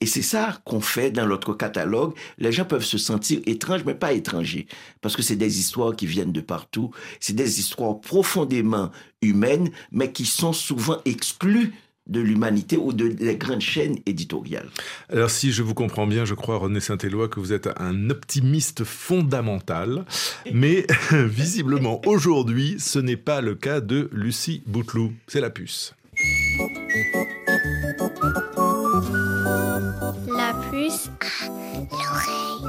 Et 0.00 0.06
c'est 0.06 0.22
ça 0.22 0.58
qu'on 0.64 0.80
fait 0.80 1.10
dans 1.10 1.26
notre 1.26 1.54
catalogue. 1.54 2.14
Les 2.38 2.52
gens 2.52 2.64
peuvent 2.64 2.84
se 2.84 2.98
sentir 2.98 3.40
étranges, 3.46 3.84
mais 3.84 3.94
pas 3.94 4.12
étrangers, 4.12 4.66
parce 5.00 5.16
que 5.16 5.22
c'est 5.22 5.36
des 5.36 5.58
histoires 5.58 5.94
qui 5.96 6.06
viennent 6.06 6.32
de 6.32 6.40
partout. 6.40 6.90
C'est 7.20 7.34
des 7.34 7.60
histoires 7.60 8.00
profondément 8.00 8.90
humaines, 9.22 9.70
mais 9.92 10.12
qui 10.12 10.26
sont 10.26 10.52
souvent 10.52 10.98
exclues 11.04 11.72
de 12.06 12.20
l'humanité 12.20 12.76
ou 12.76 12.92
de 12.92 13.06
les 13.18 13.36
grandes 13.36 13.60
chaînes 13.60 13.98
éditoriales. 14.04 14.68
Alors 15.10 15.30
si 15.30 15.52
je 15.52 15.62
vous 15.62 15.74
comprends 15.74 16.06
bien, 16.06 16.24
je 16.24 16.34
crois 16.34 16.58
René 16.58 16.80
Saint-Éloi 16.80 17.28
que 17.28 17.40
vous 17.40 17.52
êtes 17.52 17.68
un 17.78 18.10
optimiste 18.10 18.84
fondamental, 18.84 20.04
mais 20.52 20.86
visiblement 21.12 22.02
aujourd'hui, 22.06 22.76
ce 22.78 22.98
n'est 22.98 23.16
pas 23.16 23.40
le 23.40 23.54
cas 23.54 23.80
de 23.80 24.10
Lucie 24.12 24.62
Bouteloup. 24.66 25.12
C'est 25.28 25.40
la 25.40 25.50
puce. 25.50 25.94
L'oreille. 30.84 32.64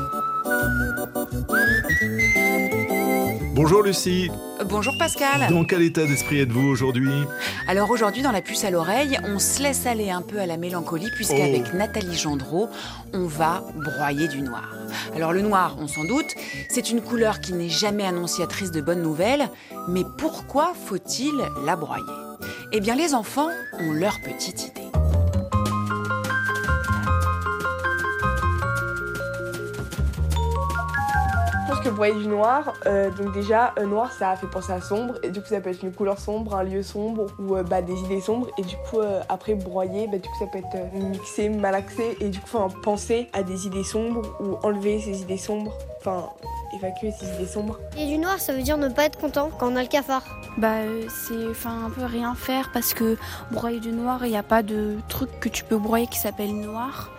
Bonjour 3.54 3.84
Lucie. 3.84 4.32
Bonjour 4.70 4.94
Pascal. 4.98 5.50
Dans 5.50 5.66
quel 5.66 5.82
état 5.82 6.06
d'esprit 6.06 6.40
êtes-vous 6.40 6.66
aujourd'hui? 6.66 7.12
Alors 7.68 7.90
aujourd'hui 7.90 8.22
dans 8.22 8.32
la 8.32 8.42
puce 8.42 8.64
à 8.64 8.70
l'oreille, 8.70 9.20
on 9.26 9.38
se 9.38 9.62
laisse 9.62 9.86
aller 9.86 10.12
un 10.12 10.22
peu 10.22 10.40
à 10.40 10.46
la 10.46 10.56
mélancolie 10.56 11.12
puisqu'avec 11.14 11.64
oh. 11.74 11.78
Nathalie 11.78 12.18
Gendreau, 12.18 12.70
on 13.14 13.26
va 13.26 13.64
broyer 13.76 14.30
du 14.30 14.42
noir. 14.42 14.74
Alors 15.14 15.34
le 15.34 15.42
noir, 15.42 15.76
on 15.80 15.88
s'en 15.88 16.06
doute, 16.06 16.36
c'est 16.70 16.90
une 16.90 17.02
couleur 17.02 17.42
qui 17.42 17.52
n'est 17.52 17.70
jamais 17.70 18.06
annonciatrice 18.06 18.72
de 18.72 18.80
bonnes 18.80 19.02
nouvelles, 19.02 19.50
mais 19.90 20.04
pourquoi 20.18 20.74
faut-il 20.74 21.34
la 21.66 21.76
broyer? 21.76 22.04
Eh 22.72 22.80
bien 22.80 22.96
les 22.96 23.14
enfants 23.14 23.50
ont 23.80 23.92
leur 23.92 24.22
petite 24.22 24.68
idée. 24.68 25.05
Que 31.86 31.90
broyer 31.92 32.16
du 32.16 32.28
noir, 32.28 32.74
euh, 32.88 33.12
donc 33.12 33.32
déjà, 33.34 33.74
un 33.78 33.86
noir 33.86 34.12
ça 34.12 34.36
fait 34.36 34.48
penser 34.48 34.74
à 34.74 34.82
sombre, 34.82 35.16
et 35.22 35.30
du 35.30 35.40
coup 35.40 35.48
ça 35.48 35.62
peut 35.62 35.70
être 35.70 35.84
une 35.84 35.94
couleur 35.94 36.18
sombre, 36.18 36.56
un 36.56 36.64
lieu 36.64 36.82
sombre, 36.82 37.28
ou 37.38 37.56
euh, 37.56 37.62
bah, 37.62 37.84
des 37.84 38.00
idées 38.00 38.22
sombres, 38.22 38.48
et 38.58 38.64
du 38.64 38.76
coup 38.90 39.00
euh, 39.00 39.22
après 39.30 39.54
broyer, 39.54 40.08
bah, 40.08 40.18
du 40.18 40.28
coup 40.28 40.36
ça 40.40 40.48
peut 40.48 40.58
être 40.58 40.94
mixé, 40.94 41.48
malaxé, 41.48 42.18
et 42.20 42.30
du 42.30 42.40
coup 42.40 42.58
enfin, 42.58 42.76
penser 42.82 43.30
à 43.34 43.44
des 43.44 43.68
idées 43.68 43.84
sombres, 43.84 44.24
ou 44.40 44.58
enlever 44.66 45.00
ces 45.00 45.22
idées 45.22 45.38
sombres, 45.38 45.78
enfin 46.00 46.30
évacuer 46.76 47.12
ces 47.12 47.28
idées 47.36 47.46
sombres. 47.46 47.78
Et 48.00 48.08
du 48.08 48.18
noir 48.18 48.40
ça 48.40 48.54
veut 48.54 48.64
dire 48.64 48.78
ne 48.78 48.90
pas 48.90 49.06
être 49.06 49.20
content 49.20 49.52
quand 49.60 49.72
on 49.72 49.76
a 49.76 49.84
le 49.84 49.88
cafard 49.88 50.24
Bah 50.58 50.80
c'est 51.08 51.48
enfin 51.52 51.86
un 51.86 51.90
peu 51.92 52.04
rien 52.06 52.34
faire 52.34 52.72
parce 52.74 52.96
que 52.96 53.16
broyer 53.52 53.80
du 53.80 53.92
noir, 53.92 54.26
il 54.26 54.32
n'y 54.32 54.38
a 54.38 54.44
pas 54.44 54.64
de 54.64 54.96
truc 55.08 55.30
que 55.40 55.50
tu 55.50 55.64
peux 55.64 55.78
broyer 55.78 56.08
qui 56.08 56.18
s'appelle 56.18 56.54
noir. 56.54 57.12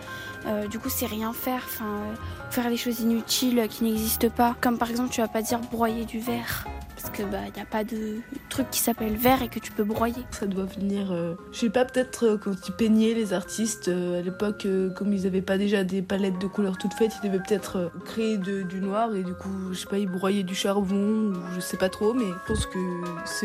Euh, 0.47 0.69
du 0.69 0.79
coup, 0.79 0.89
c'est 0.89 1.07
rien 1.07 1.33
faire, 1.33 1.63
euh, 1.83 2.15
faire 2.51 2.69
des 2.69 2.77
choses 2.77 3.01
inutiles 3.01 3.67
qui 3.69 3.85
n'existent 3.85 4.31
pas. 4.31 4.55
Comme 4.61 4.79
par 4.79 4.91
exemple, 4.91 5.11
tu 5.11 5.21
vas 5.21 5.29
pas 5.29 5.43
dire 5.43 5.59
broyer 5.59 6.05
du 6.05 6.21
verre. 6.21 6.67
Parce 6.95 7.11
que 7.11 7.25
bah 7.25 7.39
y 7.55 7.61
a 7.61 7.67
pas 7.67 7.85
de 7.85 8.21
truc 8.49 8.71
qui 8.71 8.81
s'appelle 8.81 9.17
verre 9.17 9.43
et 9.43 9.49
que 9.49 9.59
tu 9.59 9.71
peux 9.71 9.85
broyer. 9.85 10.23
Ça 10.31 10.47
doit 10.47 10.65
venir, 10.65 11.13
euh, 11.13 11.35
je 11.53 11.59
sais 11.59 11.71
pas, 11.71 11.85
peut-être 11.85 12.39
quand 12.43 12.55
ils 12.67 12.73
peignaient 12.73 13.13
les 13.13 13.33
artistes 13.35 13.89
à 13.89 14.23
l'époque, 14.23 14.67
comme 14.97 15.13
ils 15.13 15.27
avaient 15.27 15.43
pas 15.43 15.59
déjà 15.59 15.85
des 15.85 16.01
palettes 16.01 16.39
de 16.39 16.47
couleurs 16.47 16.79
toutes 16.79 16.95
faites, 16.95 17.13
ils 17.23 17.29
devaient 17.29 17.43
peut-être 17.47 17.93
créer 18.07 18.39
du 18.39 18.81
noir 18.81 19.15
et 19.15 19.23
du 19.23 19.35
coup, 19.35 19.73
je 19.73 19.79
sais 19.79 19.87
pas, 19.87 19.99
ils 19.99 20.09
broyaient 20.09 20.43
du 20.43 20.55
charbon 20.55 21.33
ou 21.33 21.35
je 21.55 21.61
sais 21.61 21.77
pas 21.77 21.91
trop, 21.91 22.15
mais 22.15 22.25
je 22.25 22.53
pense 22.53 22.67
que 22.67 22.79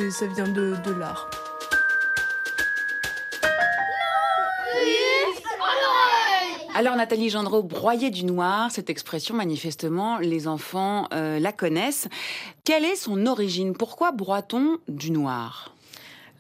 ça 0.09 0.25
vient 0.27 0.47
de, 0.47 0.73
de 0.85 0.91
l'art. 0.97 1.29
Alors 6.73 6.95
Nathalie 6.95 7.29
Gendreau, 7.29 7.63
broyer 7.63 8.11
du 8.11 8.23
noir, 8.23 8.71
cette 8.71 8.89
expression 8.89 9.35
manifestement 9.35 10.19
les 10.19 10.47
enfants 10.47 11.07
euh, 11.13 11.37
la 11.37 11.51
connaissent. 11.51 12.07
Quelle 12.63 12.85
est 12.85 12.95
son 12.95 13.25
origine? 13.25 13.73
Pourquoi 13.73 14.13
broie-t-on 14.13 14.77
du 14.87 15.11
noir? 15.11 15.75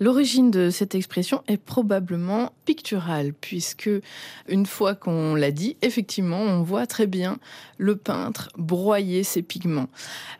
L'origine 0.01 0.49
de 0.49 0.71
cette 0.71 0.95
expression 0.95 1.43
est 1.47 1.61
probablement 1.61 2.53
picturale, 2.65 3.33
puisque 3.39 3.87
une 4.49 4.65
fois 4.65 4.95
qu'on 4.95 5.35
l'a 5.35 5.51
dit, 5.51 5.77
effectivement, 5.83 6.39
on 6.39 6.63
voit 6.63 6.87
très 6.87 7.05
bien 7.05 7.37
le 7.77 7.95
peintre 7.95 8.49
broyer 8.57 9.21
ses 9.23 9.43
pigments. 9.43 9.89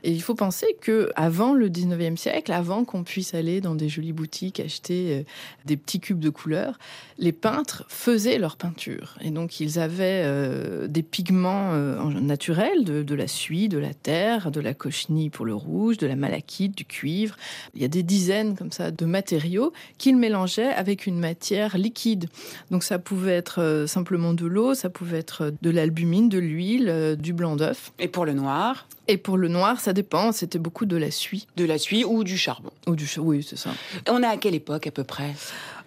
Et 0.04 0.12
il 0.12 0.22
faut 0.24 0.34
penser 0.34 0.66
que 0.82 1.12
avant 1.16 1.54
le 1.54 1.70
19e 1.70 2.18
siècle, 2.18 2.52
avant 2.52 2.86
qu'on 2.86 3.04
puisse 3.04 3.36
aller 3.36 3.62
dans 3.62 3.76
des 3.76 3.88
jolies 3.88 4.14
boutiques 4.14 4.60
acheter 4.60 5.20
euh, 5.20 5.24
des 5.66 5.78
petits 5.78 6.00
cubes 6.00 6.20
de 6.20 6.32
couleurs, 6.32 6.80
les 7.20 7.32
peintres 7.32 7.86
faisaient 7.88 8.40
leur 8.40 8.58
peinture. 8.58 9.16
Et 9.22 9.30
donc 9.30 9.60
ils 9.60 9.78
avaient 9.78 10.24
euh, 10.26 10.88
des 10.88 11.04
pigments 11.04 11.74
euh, 11.74 12.04
naturels, 12.20 12.84
de, 12.84 13.04
de 13.04 13.16
la 13.16 13.28
suie, 13.28 13.70
de 13.70 13.78
la 13.78 13.94
terre, 13.94 14.50
de 14.50 14.60
la 14.60 14.74
cochenille 14.74 15.30
pour 15.30 15.46
le 15.46 15.54
rouge, 15.54 15.98
de 15.98 16.08
la 16.08 16.16
malachite, 16.16 16.76
du 16.76 16.86
cuivre. 16.86 17.36
Il 17.76 17.82
y 17.84 17.86
a 17.86 17.88
des 17.88 18.02
dizaines 18.02 18.56
comme 18.56 18.72
ça 18.72 18.90
de 18.90 19.06
matériaux 19.06 19.51
qu'il 19.98 20.18
mélangeait 20.18 20.72
avec 20.74 21.06
une 21.08 21.20
matière 21.20 21.78
liquide. 21.78 22.30
Donc 22.70 22.84
ça 22.84 23.00
pouvait 23.00 23.34
être 23.34 23.62
euh, 23.62 23.88
simplement 23.88 24.34
de 24.34 24.46
l'eau, 24.46 24.74
ça 24.74 24.90
pouvait 24.90 25.20
être 25.20 25.54
de 25.62 25.70
l'albumine, 25.70 26.30
de 26.30 26.40
l'huile, 26.40 26.90
euh, 26.90 27.16
du 27.16 27.34
blanc 27.34 27.56
d'œuf. 27.56 27.92
Et 28.00 28.08
pour 28.08 28.26
le 28.26 28.34
noir? 28.34 28.88
Et 29.08 29.18
pour 29.18 29.38
le 29.38 29.48
noir, 29.48 29.80
ça 29.80 29.94
dépend, 29.94 30.32
c'était 30.32 30.60
beaucoup 30.60 30.86
de 30.86 30.98
la 30.98 31.12
suie. 31.12 31.48
De 31.58 31.66
la 31.66 31.78
suie 31.78 32.06
ou 32.06 32.24
du 32.24 32.38
charbon? 32.38 32.72
Ou 32.88 32.96
du 32.96 33.08
oui, 33.18 33.46
c'est 33.48 33.58
ça. 33.58 33.72
On 34.08 34.24
est 34.24 34.28
à 34.28 34.38
quelle 34.38 34.56
époque 34.56 34.88
à 34.88 34.92
peu 34.92 35.04
près? 35.04 35.34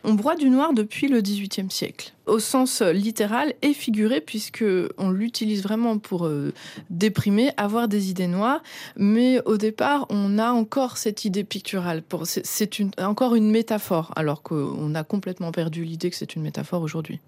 On 0.05 0.15
broie 0.15 0.37
du 0.37 0.51
noir 0.51 0.75
depuis 0.75 1.09
le 1.09 1.21
XVIIIe 1.21 1.71
siècle, 1.71 2.13
au 2.27 2.39
sens 2.39 2.83
littéral 2.83 3.55
et 3.63 3.75
figuré, 3.75 4.21
puisque 4.21 4.65
on 4.99 5.11
l'utilise 5.11 5.63
vraiment 5.63 5.99
pour 5.99 6.27
euh, 6.27 6.53
déprimer, 6.91 7.51
avoir 7.57 7.89
des 7.89 8.11
idées 8.11 8.27
noires. 8.27 8.63
Mais 8.97 9.41
au 9.45 9.57
départ, 9.57 10.07
on 10.11 10.39
a 10.39 10.51
encore 10.51 10.97
cette 10.97 11.25
idée 11.25 11.45
picturale. 11.45 12.03
C'est 12.25 12.71
encore 12.99 13.35
une 13.35 13.51
métaphore, 13.51 14.13
alors 14.17 14.43
qu'on 14.43 14.95
a 14.95 15.05
complètement 15.05 15.53
perdu 15.53 15.85
l'idée 15.85 16.11
que 16.11 16.17
c'est 16.17 16.35
une 16.35 16.43
métaphore 16.43 16.83
aujourd'hui. 16.83 17.21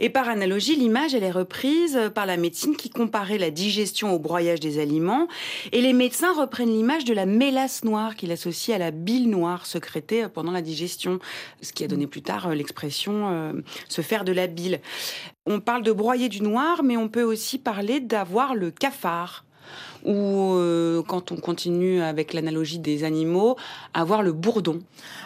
Et 0.00 0.08
par 0.10 0.28
analogie, 0.28 0.76
l'image, 0.76 1.14
elle 1.14 1.24
est 1.24 1.30
reprise 1.30 1.98
par 2.14 2.26
la 2.26 2.36
médecine 2.36 2.76
qui 2.76 2.90
comparait 2.90 3.38
la 3.38 3.50
digestion 3.50 4.12
au 4.12 4.18
broyage 4.18 4.60
des 4.60 4.78
aliments. 4.78 5.28
Et 5.72 5.80
les 5.80 5.92
médecins 5.92 6.32
reprennent 6.32 6.72
l'image 6.72 7.04
de 7.04 7.14
la 7.14 7.26
mélasse 7.26 7.84
noire 7.84 8.16
qu'il 8.16 8.32
associe 8.32 8.74
à 8.74 8.78
la 8.78 8.90
bile 8.90 9.30
noire 9.30 9.66
sécrétée 9.66 10.26
pendant 10.32 10.52
la 10.52 10.62
digestion, 10.62 11.18
ce 11.62 11.72
qui 11.72 11.84
a 11.84 11.88
donné 11.88 12.06
plus 12.06 12.22
tard 12.22 12.48
euh, 12.48 12.54
l'expression 12.54 13.30
euh, 13.30 13.52
se 13.88 14.02
faire 14.02 14.24
de 14.24 14.32
On 15.46 15.60
parle 15.60 15.82
de 15.82 15.92
broyer 15.92 16.28
du 16.28 16.42
noir, 16.42 16.82
mais 16.82 16.96
on 16.96 17.08
peut 17.08 17.22
aussi 17.22 17.58
parler 17.58 18.00
d'avoir 18.00 18.54
le 18.54 18.70
cafard 18.70 19.44
ou 20.04 20.54
euh, 20.54 21.02
quand 21.02 21.32
on 21.32 21.36
continue 21.36 22.00
avec 22.00 22.32
l'analogie 22.32 22.78
des 22.78 23.04
animaux, 23.04 23.56
avoir 23.94 24.22
le 24.22 24.32
bourdon. 24.32 24.80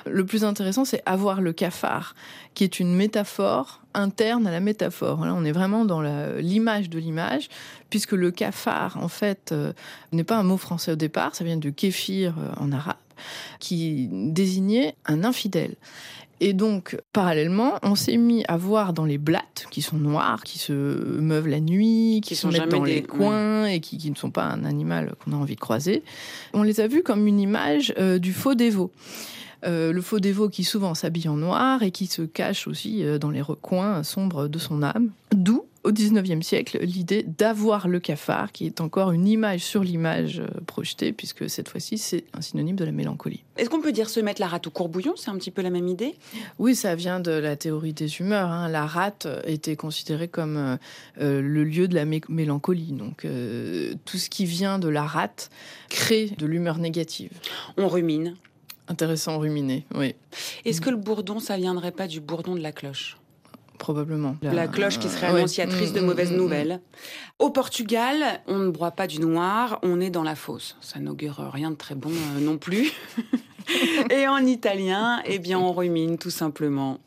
Le 0.07 0.25
plus 0.25 0.45
intéressant, 0.45 0.85
c'est 0.85 1.03
avoir 1.07 1.41
le 1.41 1.53
cafard, 1.53 2.15
qui 2.55 2.65
est 2.65 2.81
une 2.81 2.95
métaphore 2.95 3.81
interne 3.95 4.47
à 4.47 4.51
la 4.51 4.61
métaphore. 4.61 5.25
Là, 5.25 5.35
on 5.35 5.45
est 5.45 5.53
vraiment 5.53 5.85
dans 5.85 6.01
l'image 6.39 6.89
de 6.89 6.99
l'image, 6.99 7.49
puisque 7.91 8.13
le 8.13 8.31
cafard, 8.31 8.97
en 9.01 9.09
fait, 9.09 9.55
n'est 10.13 10.25
pas 10.25 10.37
un 10.37 10.43
mot 10.43 10.57
français 10.57 10.93
au 10.93 10.97
départ, 10.97 11.35
ça 11.35 11.45
vient 11.45 11.59
de 11.59 11.71
kéfir 11.71 12.35
en 12.57 12.73
arabe, 12.73 12.97
qui 13.61 14.09
désignait 14.11 14.95
un 15.05 15.25
infidèle. 15.25 15.77
Et 16.45 16.55
donc, 16.55 17.01
parallèlement, 17.13 17.75
on 17.85 17.95
s'est 17.95 18.17
mis 18.17 18.45
à 18.49 18.57
voir 18.57 18.93
dans 18.93 19.05
les 19.05 19.17
blattes, 19.17 19.67
qui 19.71 19.81
sont 19.81 19.97
noires, 19.97 20.43
qui 20.43 20.59
se 20.59 20.73
meuvent 20.73 21.47
la 21.47 21.61
nuit, 21.61 22.21
qui, 22.21 22.35
se 22.35 22.49
mettent 22.49 22.69
dans 22.69 22.83
les 22.83 23.05
coins 23.05 23.67
et 23.67 23.79
qui, 23.79 24.11
ne 24.11 24.17
sont 24.17 24.33
pas 24.33 24.47
un 24.47 24.65
animal 24.65 25.15
qu'on 25.21 25.35
a 25.35 25.37
envie 25.37 25.55
de 25.55 25.61
croiser, 25.61 26.03
on 26.53 26.65
les 26.65 26.81
a 26.81 26.89
vus 26.89 27.05
comme 27.05 27.29
une 27.29 27.39
image 27.39 27.95
euh, 27.97 28.19
du 28.19 28.33
faux 28.33 28.57
dévot. 28.57 28.91
Euh, 29.65 29.93
le 29.93 30.03
faux 30.03 30.19
dévot 30.19 30.49
qui 30.49 30.65
souvent 30.65 30.95
s'habille 30.95 31.29
en 31.29 31.37
noir 31.37 31.85
et 31.85 31.93
qui 31.93 32.07
se 32.07 32.23
cache 32.23 32.67
aussi 32.67 33.05
euh, 33.05 33.19
dans 33.19 33.31
les 33.31 33.41
recoins 33.41 34.03
sombres 34.03 34.49
de 34.49 34.59
son 34.59 34.83
âme. 34.83 35.11
D'où 35.31 35.65
au 35.85 35.93
XIXe 35.93 36.45
siècle 36.47 36.79
l'idée 36.83 37.25
d'avoir 37.25 37.89
le 37.89 38.01
cafard, 38.01 38.53
qui 38.53 38.67
est 38.67 38.81
encore 38.81 39.13
une 39.13 39.27
image 39.27 39.61
sur 39.61 39.83
l'image 39.83 40.41
euh, 40.41 40.61
projetée, 40.67 41.13
puisque 41.13 41.49
cette 41.51 41.69
fois-ci 41.69 41.99
c'est 41.99 42.25
un 42.35 42.41
synonyme 42.41 42.77
de 42.77 42.85
la 42.85 42.93
mélancolie. 42.93 43.43
Est-ce 43.57 43.69
qu'on 43.69 43.81
peut 43.81 43.93
dire 43.93 44.09
se 44.09 44.21
mettre 44.21 44.41
la 44.41 44.47
rate 44.47 44.67
au 44.67 44.71
courbouillon 44.71 45.15
C'est 45.17 45.31
un 45.31 45.37
petit 45.37 45.51
peu 45.51 45.63
la 45.63 45.71
même 45.71 45.89
idée? 45.89 46.15
Oui, 46.59 46.75
ça 46.75 46.95
vient 46.95 47.21
de 47.21 47.33
la 47.33 47.57
théorie 47.57 47.93
des 47.93 48.21
humeurs. 48.21 48.51
Hein. 48.51 48.69
La 48.69 48.87
rate 48.87 49.27
était 49.45 49.77
considérée 49.77 50.29
comme 50.29 50.57
euh, 50.57 50.77
euh, 51.21 51.41
le 51.43 51.65
lieu 51.65 51.89
de 51.89 51.95
la 51.95 52.05
mélancolie. 52.05 52.93
Donc 52.93 53.27
tout 54.05 54.19
ce 54.19 54.31
qui 54.31 54.45
vient 54.45 54.79
de 54.79 54.89
la 54.89 55.05
rate 55.05 55.51
crée 55.89 56.31
de 56.39 56.47
l'humeur 56.47 56.79
négative. 56.79 57.31
On 57.77 57.89
rumine. 57.89 58.37
Intéressant, 58.89 59.39
ruminer, 59.39 59.87
oui. 59.95 60.15
Est-ce 60.65 60.81
que 60.81 60.91
le 60.91 60.97
bourdon, 60.97 61.39
ça 61.39 61.57
viendrait 61.57 61.93
pas 61.93 62.09
du 62.09 62.21
bourdon 62.21 62.55
de 62.55 62.61
la 62.61 62.73
cloche? 62.73 63.17
Probablement. 63.83 64.37
La, 64.43 64.69
cloche 64.69 65.01
qui 65.01 65.09
serait 65.09 65.27
annonciatrice 65.27 65.93
de 65.93 65.99
mm, 65.99 66.05
mm, 66.05 66.07
mauvaises 66.07 66.33
mm, 66.33 66.37
nouvelles. 66.37 66.81
Au 67.41 67.51
Portugal, 67.51 68.41
on 68.47 68.59
ne 68.59 68.71
broie 68.71 68.93
pas 68.93 69.09
du 69.09 69.19
noir, 69.19 69.81
on 69.83 70.01
est 70.01 70.11
dans 70.11 70.23
la 70.23 70.37
fosse. 70.37 70.77
Ça 70.81 71.01
n'augure 71.01 71.51
rien 71.53 71.73
de 71.73 71.77
très 71.77 71.97
bon 71.97 72.13
euh, 72.13 72.41
non 72.41 72.59
plus. 72.59 72.93
Et 74.11 74.29
en 74.29 74.39
italien, 74.39 75.21
eh 75.25 75.41
bien, 75.41 75.59
on 75.59 75.73
rumine 75.73 76.17
tout 76.17 76.31
simplement. 76.31 77.01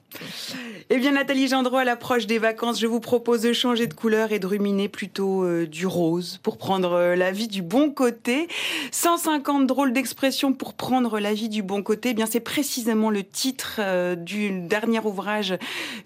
Eh 0.89 0.97
bien, 0.97 1.13
Nathalie 1.13 1.47
Gendreau, 1.47 1.77
à 1.77 1.83
l'approche 1.83 2.27
des 2.27 2.37
vacances, 2.37 2.79
je 2.79 2.85
vous 2.85 2.99
propose 2.99 3.41
de 3.41 3.53
changer 3.53 3.87
de 3.87 3.93
couleur 3.95 4.31
et 4.31 4.39
de 4.39 4.45
ruminer 4.45 4.87
plutôt 4.87 5.43
euh, 5.43 5.65
du 5.65 5.87
rose 5.87 6.39
pour 6.43 6.57
prendre 6.57 6.93
euh, 6.93 7.15
la 7.15 7.31
vie 7.31 7.47
du 7.47 7.63
bon 7.63 7.89
côté. 7.89 8.47
150 8.91 9.65
drôles 9.65 9.93
d'expressions 9.93 10.53
pour 10.53 10.75
prendre 10.75 11.19
la 11.19 11.33
vie 11.33 11.49
du 11.49 11.63
bon 11.63 11.81
côté. 11.81 12.09
Eh 12.09 12.13
bien, 12.13 12.27
c'est 12.27 12.39
précisément 12.39 13.09
le 13.09 13.23
titre 13.23 13.77
euh, 13.79 14.15
du 14.15 14.61
dernier 14.61 14.99
ouvrage 14.99 15.57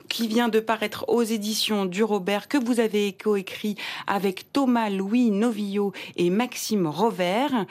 qui 0.08 0.30
vient 0.30 0.48
de 0.48 0.62
paraître 0.62 1.06
aux 1.10 1.24
éditions 1.24 1.86
du 1.86 2.04
Robert 2.04 2.48
que 2.48 2.58
vous 2.58 2.80
avez 2.80 3.12
coécrit 3.12 3.76
avec 4.08 4.54
Thomas 4.54 4.90
Louis 4.90 5.30
Novillo 5.30 5.92
et 6.16 6.30
Maxime 6.30 6.88
Rovert. 6.88 7.66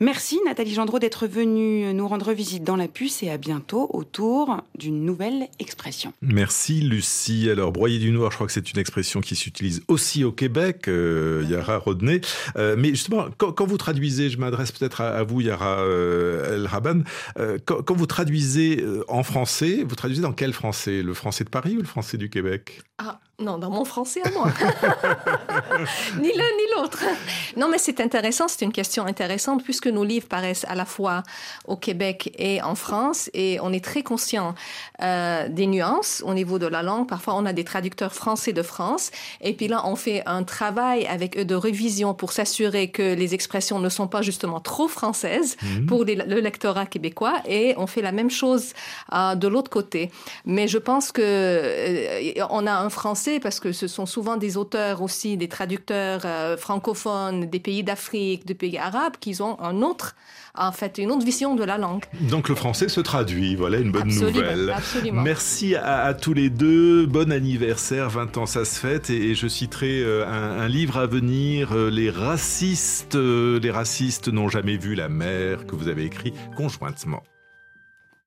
Merci 0.00 0.40
Nathalie 0.46 0.72
Gendreau 0.72 0.98
d'être 0.98 1.26
venue 1.26 1.92
nous 1.92 2.08
rendre 2.08 2.32
visite 2.32 2.64
dans 2.64 2.76
la 2.76 2.88
puce 2.88 3.22
et 3.22 3.30
à 3.30 3.36
bientôt 3.36 3.90
autour 3.92 4.62
d'une 4.78 5.04
nouvelle 5.04 5.48
expression. 5.58 5.83
Merci 6.22 6.80
Lucie. 6.80 7.48
Alors, 7.50 7.72
broyer 7.72 7.98
du 7.98 8.10
noir, 8.10 8.30
je 8.30 8.36
crois 8.36 8.46
que 8.46 8.52
c'est 8.52 8.72
une 8.72 8.78
expression 8.78 9.20
qui 9.20 9.36
s'utilise 9.36 9.82
aussi 9.88 10.24
au 10.24 10.32
Québec, 10.32 10.88
euh, 10.88 11.44
Yara 11.48 11.78
Rodney. 11.78 12.20
Euh, 12.56 12.76
mais 12.78 12.90
justement, 12.90 13.26
quand, 13.36 13.66
vous 13.66 13.78
traduisez, 13.78 14.30
je 14.30 14.38
m'adresse 14.38 14.72
peut-être 14.72 15.00
à, 15.00 15.22
vous, 15.22 15.40
Yara 15.40 15.80
euh, 15.80 16.54
El 16.54 16.66
Raban, 16.66 17.00
quand, 17.64 17.94
vous 17.94 18.06
traduisez 18.06 18.84
en 19.08 19.22
français, 19.22 19.84
vous 19.86 19.94
traduisez 19.94 20.22
dans 20.22 20.32
quel 20.32 20.52
français? 20.52 21.02
Le 21.02 21.14
français 21.14 21.44
de 21.44 21.50
Paris 21.50 21.76
ou 21.76 21.80
le 21.80 21.86
français 21.86 22.16
du 22.16 22.30
Québec? 22.30 22.82
Ah. 22.98 23.20
Non, 23.40 23.58
dans 23.58 23.70
mon 23.70 23.84
français 23.84 24.20
à 24.24 24.30
moi. 24.30 24.46
ni 26.20 26.28
l'un 26.28 26.44
ni 26.44 26.76
l'autre. 26.76 27.02
Non, 27.56 27.68
mais 27.68 27.78
c'est 27.78 28.00
intéressant, 28.00 28.46
c'est 28.46 28.64
une 28.64 28.72
question 28.72 29.06
intéressante 29.06 29.64
puisque 29.64 29.88
nos 29.88 30.04
livres 30.04 30.28
paraissent 30.28 30.64
à 30.68 30.76
la 30.76 30.84
fois 30.84 31.24
au 31.66 31.76
Québec 31.76 32.32
et 32.38 32.62
en 32.62 32.76
France 32.76 33.30
et 33.34 33.58
on 33.60 33.72
est 33.72 33.84
très 33.84 34.04
conscient 34.04 34.54
euh, 35.02 35.48
des 35.48 35.66
nuances 35.66 36.22
au 36.24 36.32
niveau 36.32 36.60
de 36.60 36.68
la 36.68 36.84
langue. 36.84 37.08
Parfois, 37.08 37.34
on 37.34 37.44
a 37.44 37.52
des 37.52 37.64
traducteurs 37.64 38.14
français 38.14 38.52
de 38.52 38.62
France 38.62 39.10
et 39.40 39.52
puis 39.52 39.66
là, 39.66 39.82
on 39.84 39.96
fait 39.96 40.22
un 40.26 40.44
travail 40.44 41.04
avec 41.06 41.36
eux 41.36 41.44
de 41.44 41.56
révision 41.56 42.14
pour 42.14 42.30
s'assurer 42.30 42.92
que 42.92 43.14
les 43.14 43.34
expressions 43.34 43.80
ne 43.80 43.88
sont 43.88 44.06
pas 44.06 44.22
justement 44.22 44.60
trop 44.60 44.86
françaises 44.86 45.56
mhm. 45.60 45.86
pour 45.86 46.04
le 46.04 46.40
lectorat 46.40 46.86
québécois 46.86 47.42
et 47.48 47.74
on 47.78 47.88
fait 47.88 48.02
la 48.02 48.12
même 48.12 48.30
chose 48.30 48.74
euh, 49.12 49.34
de 49.34 49.48
l'autre 49.48 49.70
côté. 49.70 50.12
Mais 50.44 50.68
je 50.68 50.78
pense 50.78 51.10
que 51.10 51.20
euh, 51.20 52.46
on 52.50 52.68
a 52.68 52.72
un 52.72 52.90
français 52.90 53.23
parce 53.40 53.60
que 53.60 53.72
ce 53.72 53.86
sont 53.86 54.06
souvent 54.06 54.36
des 54.36 54.56
auteurs 54.56 55.02
aussi, 55.02 55.36
des 55.36 55.48
traducteurs 55.48 56.22
euh, 56.24 56.56
francophones 56.56 57.46
des 57.46 57.60
pays 57.60 57.82
d'Afrique, 57.82 58.46
des 58.46 58.54
pays 58.54 58.78
arabes, 58.78 59.14
qui 59.18 59.40
ont 59.40 59.60
un 59.60 59.82
autre, 59.82 60.14
en 60.54 60.72
fait, 60.72 60.98
une 60.98 61.10
autre 61.10 61.24
vision 61.24 61.54
de 61.54 61.64
la 61.64 61.78
langue. 61.78 62.04
Donc 62.20 62.48
le 62.48 62.54
français 62.54 62.88
se 62.88 63.00
traduit, 63.00 63.56
voilà 63.56 63.78
une 63.78 63.92
bonne 63.92 64.08
nouvelle. 64.08 64.70
Absolument. 64.70 65.22
Merci 65.22 65.74
à, 65.74 66.12
tous 66.14 66.34
les 66.34 66.50
deux, 66.50 67.06
bon 67.06 67.32
anniversaire, 67.32 68.10
20 68.10 68.36
ans 68.38 68.46
ça 68.46 68.64
se 68.64 68.78
fête, 68.78 69.10
et, 69.10 69.34
je 69.34 69.48
citerai 69.48 70.02
euh, 70.02 70.26
un, 70.26 70.68
livre 70.68 70.98
à 70.98 71.06
venir, 71.06 71.72
euh, 71.72 71.90
Les 71.90 72.10
racistes, 72.10 73.16
les 73.16 73.70
racistes 73.70 74.28
n'ont 74.28 74.48
jamais 74.48 74.76
vu 74.76 74.94
la 74.94 75.08
mer, 75.08 75.66
que 75.66 75.74
vous 75.74 75.88
avez 75.88 76.04
écrit 76.04 76.32
conjointement. 76.56 77.22